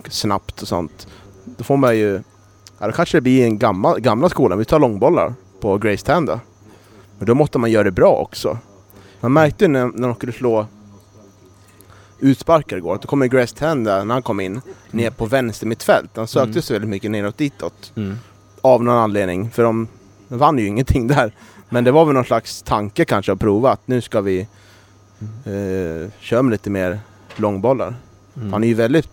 [0.10, 1.08] snabbt och sånt.
[1.46, 2.22] Då får man ju
[2.82, 4.58] Ja, då kanske det blir en gammal, gamla skolan.
[4.58, 6.40] Vi tar långbollar på Grace Tanda.
[7.18, 8.58] Men då måste man göra det bra också.
[9.20, 10.66] Man märkte när, när de skulle slå
[12.22, 14.62] utsparkar igår då kommer Grace Tanda, när han kom in,
[14.92, 16.10] ner på vänster mittfält.
[16.16, 16.62] Han sökte Mm.
[16.62, 17.92] sig väldigt mycket neråt ditåt.
[17.96, 18.18] Mm.
[18.62, 19.52] Av någon anledning.
[19.52, 19.88] För de
[20.28, 21.36] vann ju ingenting där.
[21.70, 24.40] Men det var väl någon slags tanke kanske att prova att nu ska vi
[25.46, 27.00] eh, köra med lite mer
[27.36, 27.96] långbollar.
[28.36, 28.54] Mm.
[28.54, 29.10] Han är ju väldigt...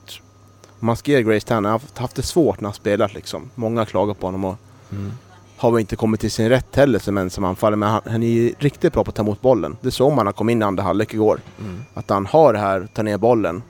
[0.81, 3.51] Man ska ge Grace Tanner, han har haft- haft det svårt när han spelat liksom.
[3.55, 4.57] Många klagar på honom och
[4.93, 5.13] Mm.
[5.59, 7.77] Har väl inte kommit till sin rätt heller som en som anfallare.
[7.77, 9.77] Men han, han är ju riktigt bra på att ta emot bollen.
[9.81, 11.41] Det såg man när han kom in i andra halvlek igår.
[11.61, 11.83] Mm.
[11.95, 13.63] Att han har det här, ta ner bollen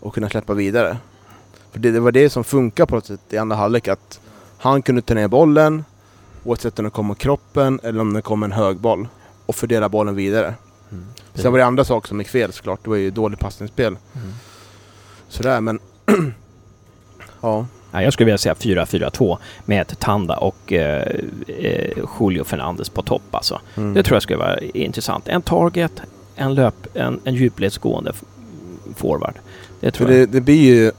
[0.00, 0.96] och kunna släppa vidare.
[1.72, 3.88] För det, det var det som funkar på något sätt i andra halvlek.
[3.88, 4.20] Att
[4.58, 5.84] han kunde ta ner bollen
[6.44, 9.08] oavsett om det kommer kroppen eller om det kommer en hög boll
[9.46, 10.54] och fördela bollen vidare.
[10.90, 11.04] Mm.
[11.34, 12.80] Sen var det andra saker som gick fel såklart.
[12.84, 13.96] Det var ju dåligt passningsspel.
[14.12, 14.32] Mm.
[15.28, 15.80] Sådär men...
[17.40, 17.66] ja.
[17.92, 21.06] Ja, jag skulle vilja säga 4-4-2 med Tanda och eh,
[21.46, 23.60] eh, Julio Fernandes på topp alltså.
[23.76, 23.94] Mm.
[23.94, 25.28] Det tror jag skulle vara intressant.
[25.28, 26.02] En target,
[26.34, 28.12] en löp, en, en djupledsgående
[28.96, 29.34] forward.
[29.80, 30.20] Det tror jag.
[30.20, 30.92] det, det blir ju...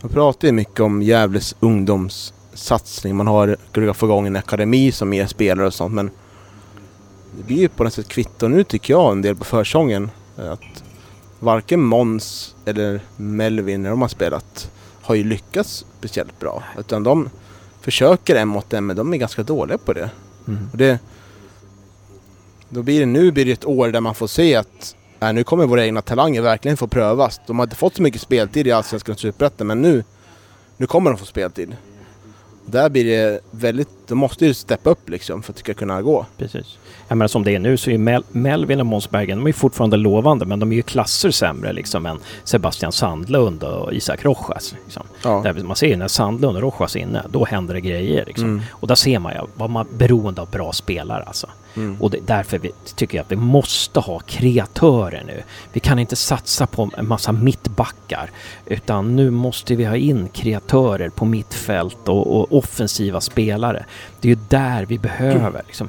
[0.00, 3.16] Man pratar ju mycket om Gävles ungdomssatsning.
[3.16, 6.10] Man har försökt få igång en akademi som ger spelare och sånt men
[7.36, 10.10] det blir ju på något sätt kvitto nu tycker jag en del på försången.
[10.36, 10.84] Att
[11.40, 14.70] varken Mons eller Melvin när de har spelat
[15.04, 16.62] har ju lyckats speciellt bra.
[16.78, 17.30] Utan de
[17.80, 20.10] försöker en mot en men de är ganska dåliga på det.
[20.48, 20.68] Mm.
[20.72, 20.98] Och det
[22.68, 25.44] då blir det, nu blir det ett år där man får se att äh, nu
[25.44, 27.40] kommer våra egna talanger verkligen få prövas.
[27.46, 30.04] De har inte fått så mycket speltid i Allsvenskan och Superettan men nu,
[30.76, 31.76] nu kommer de få speltid.
[32.66, 36.02] Där blir det väldigt, de måste ju steppa upp liksom för att det ska kunna
[36.02, 36.26] gå.
[36.38, 36.78] Precis.
[37.08, 39.52] Jag menar som det är nu så är Mel Melvin och Måns Bergen, de är
[39.52, 44.74] fortfarande lovande men de är ju klasser sämre liksom än Sebastian Sandlund och Isak Rojas.
[44.84, 45.02] Liksom.
[45.22, 45.40] Ja.
[45.44, 48.24] Där man ser ju när Sandlund och Rojas är inne, då händer det grejer.
[48.26, 48.48] Liksom.
[48.48, 48.62] Mm.
[48.70, 51.48] Och där ser man ju vad man är beroende av bra spelare alltså.
[51.76, 51.96] Mm.
[52.02, 55.42] Och det, därför vi, tycker jag att vi måste ha kreatörer nu.
[55.72, 58.30] Vi kan inte satsa på en massa mittbackar.
[58.66, 63.84] Utan nu måste vi ha in kreatörer på mittfält och, och offensiva spelare.
[64.20, 65.62] Det är ju där vi behöver.
[65.66, 65.88] Liksom.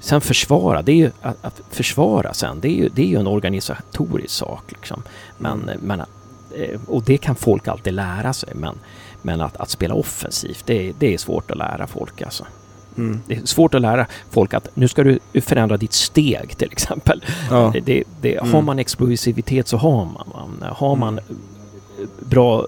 [0.00, 3.18] Sen försvara, det är ju att, att försvara sen, det är ju, det är ju
[3.20, 4.62] en organisatorisk sak.
[4.72, 5.02] Liksom.
[5.38, 8.48] Men, men, eh, och det kan folk alltid lära sig.
[8.54, 8.78] Men,
[9.22, 12.44] men att, att spela offensivt, det, är- det är svårt att lära folk alltså.
[12.96, 13.20] Mm.
[13.26, 17.24] Det är svårt att lära folk att nu ska du förändra ditt steg till exempel.
[17.50, 17.72] Ja.
[17.84, 18.64] Det, det, Har Mm.
[18.64, 20.28] man explosivitet så har man.
[20.34, 20.64] man.
[20.72, 21.24] Har man eh,
[22.20, 22.66] bra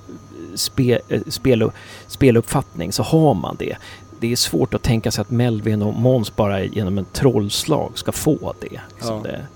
[0.54, 1.70] spe, eh, spel,
[2.06, 3.76] speluppfattning så har man det.
[4.20, 8.12] Det är svårt att tänka sig att Melvin och Måns bara genom en trollslag ska
[8.12, 8.80] få det.
[8.94, 9.30] Liksom Ja.
[9.30, 9.46] det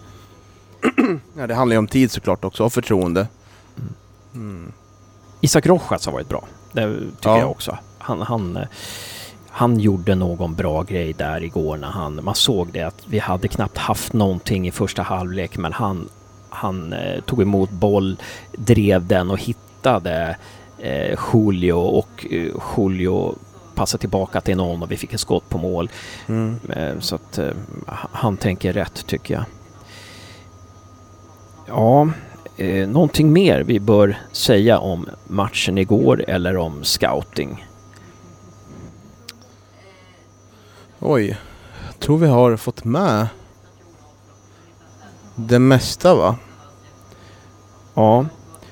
[1.39, 3.27] Ja, det handlar ju om tid såklart också och förtroende.
[4.35, 4.73] Mm.
[5.41, 6.45] Isak Rojas har varit bra.
[6.73, 7.39] Det tycker Ja.
[7.39, 7.79] jag också.
[7.99, 8.63] Han, han, eh,
[9.53, 12.21] han gjorde någon bra grej där igår när han...
[12.25, 16.09] Man såg det att vi hade knappt haft någonting i första halvlek men han,
[16.49, 18.17] han eh, tog emot boll,
[18.53, 20.37] drev den och hittade
[20.79, 23.35] eh, Julio och eh, Julio
[23.75, 25.91] passade tillbaka till någon och vi fick ett skott på mål.
[26.27, 26.59] Mm.
[26.77, 27.51] Eh, Så att eh,
[28.13, 29.45] han tänker rätt tycker jag.
[31.67, 32.09] Ja,
[32.57, 37.67] Eh, någonting mer vi bör säga om matchen igår eller om scouting?
[41.05, 41.37] Oj,
[41.99, 43.27] tror vi har fått med
[45.37, 46.37] det mesta va?
[47.95, 48.27] Ja,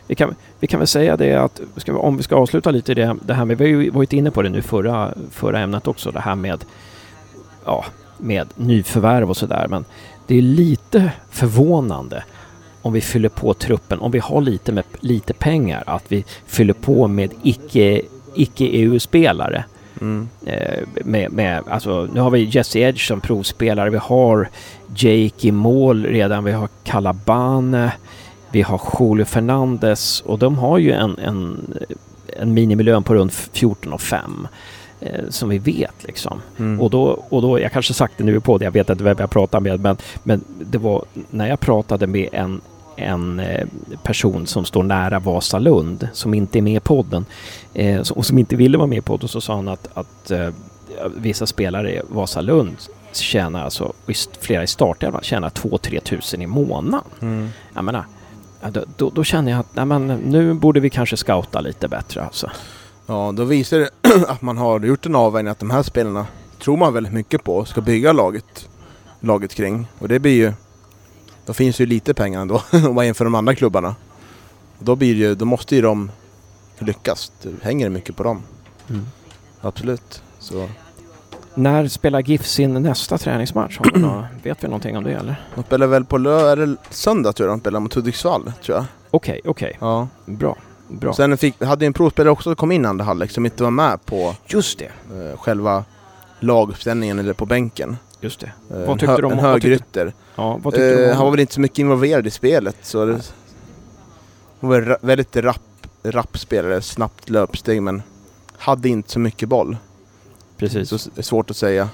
[0.07, 2.95] vi kan, vi kan väl säga det att ska vi, om vi ska avsluta lite
[2.95, 5.87] det, det här med, vi har ju varit inne på det nu förra, förra ämnet
[5.87, 6.65] också, det här med,
[7.65, 7.85] ja,
[8.19, 9.67] med nyförvärv och sådär.
[9.71, 9.85] Men
[10.27, 12.25] det är lite förvånande
[12.83, 16.75] om vi fyller på truppen, om vi har lite, med, lite pengar, att vi fyller
[16.75, 18.03] på med icke,
[18.35, 19.65] icke-EU-spelare.
[20.01, 20.29] Mm.
[21.05, 24.49] Med, med, alltså, nu har vi Jesse Edge som provspelare, vi har
[24.97, 27.93] Jake i mål redan, vi har Calabane,
[28.51, 31.75] vi har Julio Fernandez och de har ju en, en,
[32.27, 34.49] en minimilön på runt 14 och 5
[35.01, 36.41] eh, som vi vet liksom.
[36.59, 36.81] Mm.
[36.81, 39.17] Och, då, och då, jag kanske sagt det nu på det, jag vet inte vem
[39.19, 42.61] jag pratar med, men, men det var när jag pratade med en,
[43.01, 43.67] en eh,
[44.03, 47.25] person som står nära Vasalund, som inte är med i podden,
[47.75, 50.49] eh, och som inte ville vara med i podden, så sa han att, att eh,
[51.17, 52.77] vissa spelare i Vasalund
[53.13, 53.93] tjänar alltså,
[54.41, 57.11] flera i startelvan tjänar 2-3 tusen i månaden.
[57.21, 57.49] Mm.
[57.75, 58.05] Jag menar,
[58.73, 62.23] då, då, då känner jag att nej, men, nu borde vi kanske scouta lite bättre
[62.23, 62.51] alltså.
[63.07, 63.91] Ja, då visar det
[64.29, 66.27] att man har gjort en avvägning att de här spelarna
[66.59, 68.69] tror man väldigt mycket på ska bygga laget,
[69.21, 69.87] laget kring.
[69.99, 70.53] Och det blir ju...
[71.47, 73.95] Då finns ju lite pengar ändå om man jämför de andra klubbarna.
[74.79, 76.11] Då, blir ju, då måste ju de
[76.79, 77.33] lyckas.
[77.43, 78.43] Det hänger mycket på dem.
[78.91, 79.07] Mm.
[79.61, 80.23] Absolut.
[80.39, 80.69] Så
[81.55, 83.79] När spelar GIF sin nästa träningsmatch?
[83.79, 85.45] Har vi nå- vet vi någonting om det eller?
[85.55, 88.85] de spelar väl på lö- det söndag tror jag de spelar mot Hudiksvall tror jag.
[89.11, 89.77] Okej, okej.
[89.81, 90.09] Ja.
[90.27, 90.57] Bra.
[90.89, 91.13] Bra.
[91.13, 94.05] Sen fick, hade ju en provspelare också kom in andra halvlek som inte var med
[94.05, 94.85] på Just det.
[94.85, 95.85] eh, själva
[96.41, 97.97] laguppställningen eller på bänken.
[98.21, 98.53] Just det.
[98.71, 100.13] Eh, Vad tyckte hö- du om- En högerytter.
[100.37, 102.77] Ja, vad tyckte du Eh, om han var väl inte så mycket involverad i spelet
[102.83, 103.33] så det
[104.61, 108.03] han var väldigt rapp, rapp spelare, snabbt löpsteg men
[108.59, 109.77] hade inte så mycket boll.
[110.57, 110.89] Precis.
[110.89, 111.89] Så det är svårt att säga.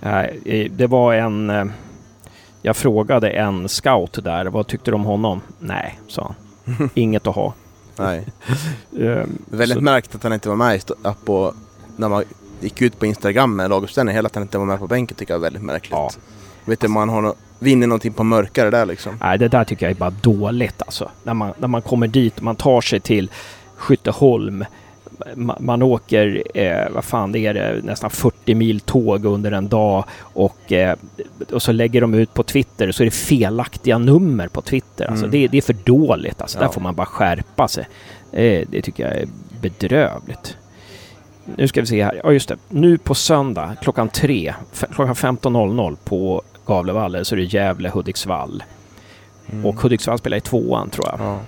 [0.00, 1.50] Nej, det var en...
[1.50, 1.64] eh,
[2.62, 5.40] Jag frågade en scout där, vad tyckte du om honom?
[5.58, 6.90] Nej, sa han.
[6.94, 7.54] Inget att ha.
[7.96, 8.26] Nej.
[9.00, 10.80] Ehm, Väldigt så- märkt att han inte var med i
[11.24, 11.54] på,
[11.96, 12.24] när man
[12.60, 14.16] gick ut på Instagram med laguppställningen.
[14.18, 15.90] Hela han inte var med på bänken tycker jag är väldigt märkligt.
[15.92, 16.10] Ja.
[16.64, 19.18] Vet du om man har nå- vinner någonting på mörkare där liksom.
[19.20, 21.10] Nej, det där tycker jag är bara dåligt alltså.
[21.22, 23.30] När man, när man kommer dit, man tar sig till
[23.76, 24.64] Skytteholm.
[25.34, 29.68] Man, man åker, eh, vad fan det är det, nästan 40 mil tåg under en
[29.68, 30.96] dag och, eh,
[31.52, 35.04] och så lägger de ut på Twitter så är det felaktiga nummer på Twitter.
[35.06, 35.30] Alltså Mm.
[35.40, 36.58] det, det är för dåligt alltså.
[36.58, 36.62] Ja.
[36.62, 37.88] Där får man bara skärpa sig.
[38.32, 39.28] Eh, det tycker jag är
[39.60, 40.56] bedrövligt.
[41.56, 42.20] Nu ska vi se här.
[42.24, 42.56] Ja, just det.
[42.68, 48.62] Nu på söndag klockan tre, f- klockan 15.00 på Gavlevallen så är det Gävle-Hudiksvall.
[49.52, 49.66] Mm.
[49.66, 51.20] Och Hudiksvall spelar i tvåan tror jag.
[51.20, 51.38] Ja.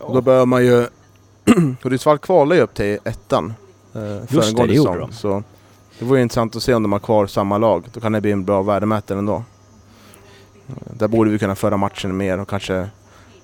[0.00, 0.86] Och då bör man ju...
[1.82, 3.54] Hudiksvall kvalar ju upp till ettan.
[3.94, 4.98] Eh, föregående det gjorde säsong.
[5.00, 5.12] de.
[5.12, 5.42] Så
[5.98, 7.84] det vore intressant att se om de har kvar samma lag.
[7.92, 9.34] Då kan det bli en bra värdemätare ändå.
[10.68, 12.88] Eh, Där borde vi kunna föra matchen mer och kanske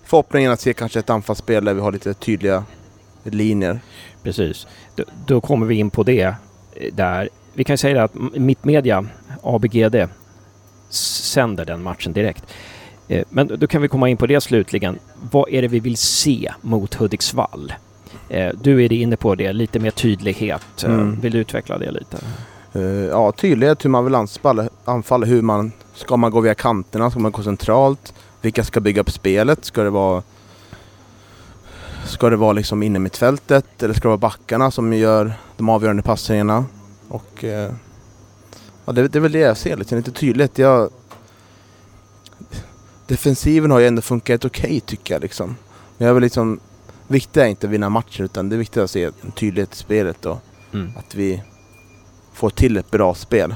[0.05, 2.65] förhoppningen att se kanske ett anfallsspel där vi har lite tydliga
[3.23, 3.81] linjer.
[4.27, 4.67] Precis.
[4.95, 7.29] Då, då kommer vi in på det eh, där.
[7.55, 9.07] Vi kan säga att Mittmedia,
[9.43, 9.97] ABGD,
[10.91, 12.45] sänder den matchen direkt.
[13.09, 14.99] Eh, Men då kan vi komma in på det slutligen.
[15.31, 17.73] Vad är det vi vill se mot Hudiksvall?
[18.29, 20.85] Eh, Du är inne på det, lite mer tydlighet.
[20.85, 21.21] Mm.
[21.21, 22.17] Vill du utveckla det lite?
[23.11, 25.27] Ja, tydlighet hur man vill anfalla, anfalla.
[25.27, 27.11] Hur man, ska man gå via kanterna?
[27.11, 28.15] Ska man gå centralt?
[28.43, 29.65] Vilka ska bygga upp spelet?
[29.65, 30.23] Ska det vara
[32.07, 35.69] Ska det vara liksom inne mitt fältet eller ska det vara backarna som gör de
[35.69, 36.65] avgörande passningarna?
[37.09, 37.73] Och eh,
[38.85, 40.59] ja, det, det är väl det jag ser lite, lite tydligt.
[40.59, 40.91] Jag,
[43.07, 45.57] defensiven har ju ändå funkat okej tycker jag liksom.
[45.99, 46.61] Men jag vill liksom,
[47.09, 49.77] viktigt är inte att vinna matcher utan det är viktigt att se en tydlighet i
[49.77, 50.39] spelet och
[50.73, 50.93] Mm.
[50.97, 51.43] att vi
[52.33, 53.55] får till ett bra spel.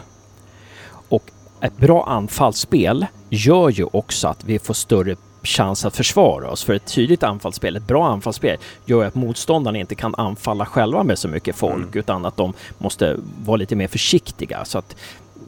[1.62, 6.64] Ett bra anfallsspel gör ju också att vi får större chans att försvara oss.
[6.64, 11.18] För ett tydligt anfallsspel, ett bra anfallsspel, gör att motståndarna inte kan anfalla själva med
[11.18, 11.90] så mycket folk Mm.
[11.92, 14.64] utan att de måste vara lite mer försiktiga.
[14.64, 14.96] Så att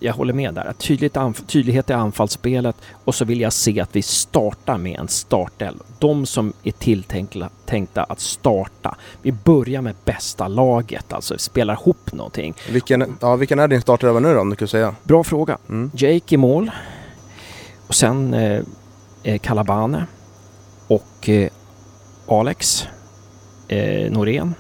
[0.01, 0.73] jag håller med där.
[0.79, 1.17] Tydligt
[1.47, 5.79] tydlighet i anfallsspelet och så vill jag se att vi startar med en startelv.
[5.99, 8.97] De som är tilltänkta tänkta att starta.
[9.23, 12.55] Vi börjar med bästa laget, alltså spelar ihop någonting.
[12.71, 14.95] Vilken, ja, vilken är din startelva nu då om du kan säga?
[15.03, 15.59] Bra fråga.
[15.69, 15.91] Mm.
[15.95, 16.71] Jake i mål.
[17.87, 18.63] Och sen eh,
[19.23, 20.07] Eh, Kalabane Calabane.
[20.89, 21.51] Och eh,
[22.27, 22.89] Alex
[23.69, 24.55] eh, Norén.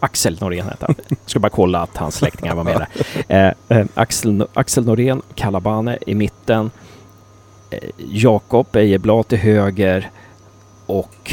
[0.00, 0.96] Axel Norén heter han.
[1.08, 2.86] Jag ska bara kolla att hans släktingar var med
[3.28, 3.54] där.
[3.68, 6.70] Eh, eh Axel, Axel Norén, Calabane i mitten.
[7.70, 10.10] Eh, Jakob Ejeblad till höger.
[10.86, 11.32] och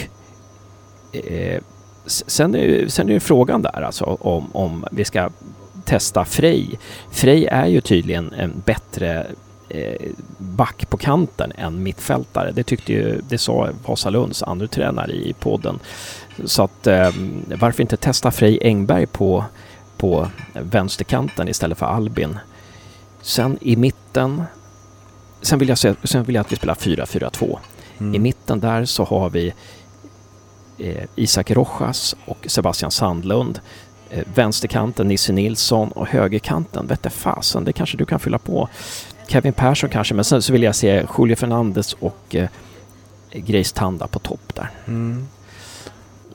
[1.11, 1.61] eh,
[2.05, 5.29] sen, är, sen är ju frågan där alltså om, om vi ska
[5.85, 6.79] testa Frej.
[7.11, 9.27] Frej är ju tydligen en bättre
[10.37, 12.51] back på kanten än mittfältare.
[12.51, 15.79] Det tyckte ju, det sa Vasalunds andra tränare i podden.
[16.45, 17.09] Så att eh,
[17.59, 19.45] varför inte testa Frej Engberg på,
[19.97, 22.39] på vänsterkanten istället för Albin.
[23.21, 24.43] Sen i mitten,
[25.41, 27.57] sen vill jag, se, sen vill jag att vi spelar 4-4-2.
[27.97, 28.15] Mm.
[28.15, 29.53] I mitten där så har vi
[30.77, 33.59] eh, Isak Rojas och Sebastian Sandlund.
[34.09, 38.69] Eh, vänsterkanten Nisse Nilsson och högerkanten, vette fasen, det kanske du kan fylla på.
[39.27, 42.49] Kevin Persson kanske, men sen så vill jag se Julio Fernandes och eh,
[43.31, 44.69] Grace Tanda på topp där.
[44.87, 45.27] Mm.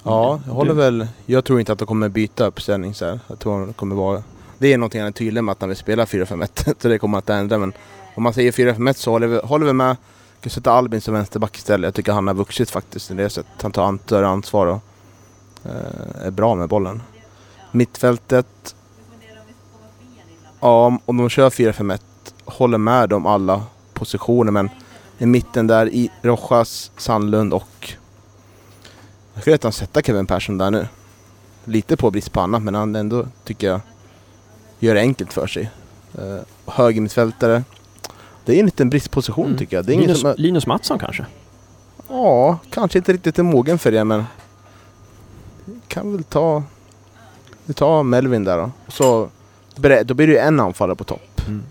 [0.02, 0.80] Ja, jag håller du...
[0.80, 1.06] väl.
[1.26, 3.20] Jag tror inte att de kommer byta uppställning så här.
[3.26, 4.22] Jag tror det kommer vara...
[4.58, 7.18] Det är någonting han är tydlig med att när vi spelar 4-5-1, så det kommer
[7.18, 7.58] att ändra.
[7.58, 7.72] Men
[8.14, 9.88] om man säger 4-5-1 så håller vi, håller vi med.
[9.88, 11.86] Jag kan sätta Albin som vänsterback istället.
[11.86, 13.62] Jag tycker han har vuxit faktiskt i det sättet.
[13.62, 14.80] Han tar större ansvar och
[15.64, 17.02] eh, är bra med bollen.
[17.72, 18.74] Mittfältet.
[20.60, 22.00] Ja, om de kör 4-5-1
[22.50, 24.70] håller med om alla positioner men
[25.18, 27.94] i mitten där i Rojas, Sandlund och
[29.34, 30.88] jag skulle redan sätta Kevin Persson där nu.
[31.64, 33.80] Lite på brist på annat men han ändå tycker jag
[34.78, 35.70] gör det enkelt för sig.
[36.18, 37.64] Uh, höger mittfältare.
[38.44, 39.58] Det är en liten bristposition mm.
[39.58, 39.86] tycker jag.
[39.86, 41.26] Det är Linus, som, Linus Mattsson kanske?
[42.08, 44.24] Ja, kanske inte riktigt är mogen för det men
[45.88, 46.62] kan väl ta
[47.64, 48.70] vi tar Melvin där då.
[48.88, 49.28] Så,
[50.04, 51.40] då blir det ju en anfallare på topp.
[51.46, 51.62] Mm.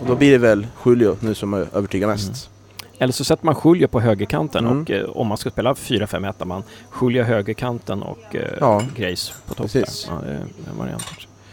[0.00, 2.28] Och då blir det väl Julio nu som övertygar mest.
[2.28, 2.52] Mm.
[2.98, 4.82] Eller så sätter man Julio på högerkanten mm.
[4.82, 6.62] och eh, om man ska spela 4-5-1 man
[7.00, 8.82] Julio högerkanten och eh, ja.
[8.96, 9.72] Grace på topp.
[9.72, 10.06] Precis.
[10.10, 10.40] Ja, det är
[10.70, 11.04] en variant.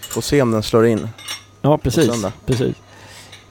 [0.02, 1.08] Får se om den slår in.
[1.62, 2.26] Ja, precis.
[2.46, 2.76] precis.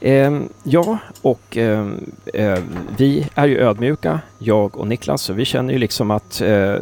[0.01, 1.89] Eh, ja, och eh,
[2.35, 2.59] eh,
[2.97, 6.75] vi är ju ödmjuka, jag och Niklas, så vi känner ju liksom att eh,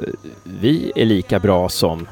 [0.42, 2.06] vi är lika bra som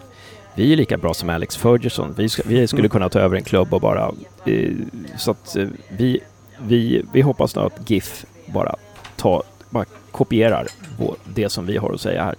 [0.54, 2.14] vi är lika bra som Alex Ferguson.
[2.18, 4.12] Vi, ska, vi skulle kunna ta över en klubb och bara...
[4.46, 4.72] Eh,
[5.18, 6.20] så att eh, vi,
[6.58, 8.76] vi, vi hoppas nu att GIF bara,
[9.16, 10.66] ta, bara kopierar
[10.98, 12.34] vår, det som vi har att säga här.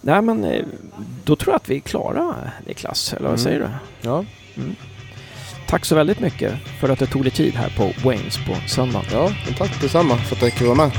[0.00, 0.64] Nej men eh,
[1.24, 2.34] då tror jag att vi är klara
[2.66, 3.44] Niklas, eller vad mm.
[3.44, 3.68] säger du?
[4.08, 4.24] Ja.
[4.56, 4.74] Mm.
[5.68, 9.02] Tack så väldigt mycket för att du tog dig tid här på Waynes på söndag.
[9.12, 10.92] Ja, tack detsamma för att jag fick vara med.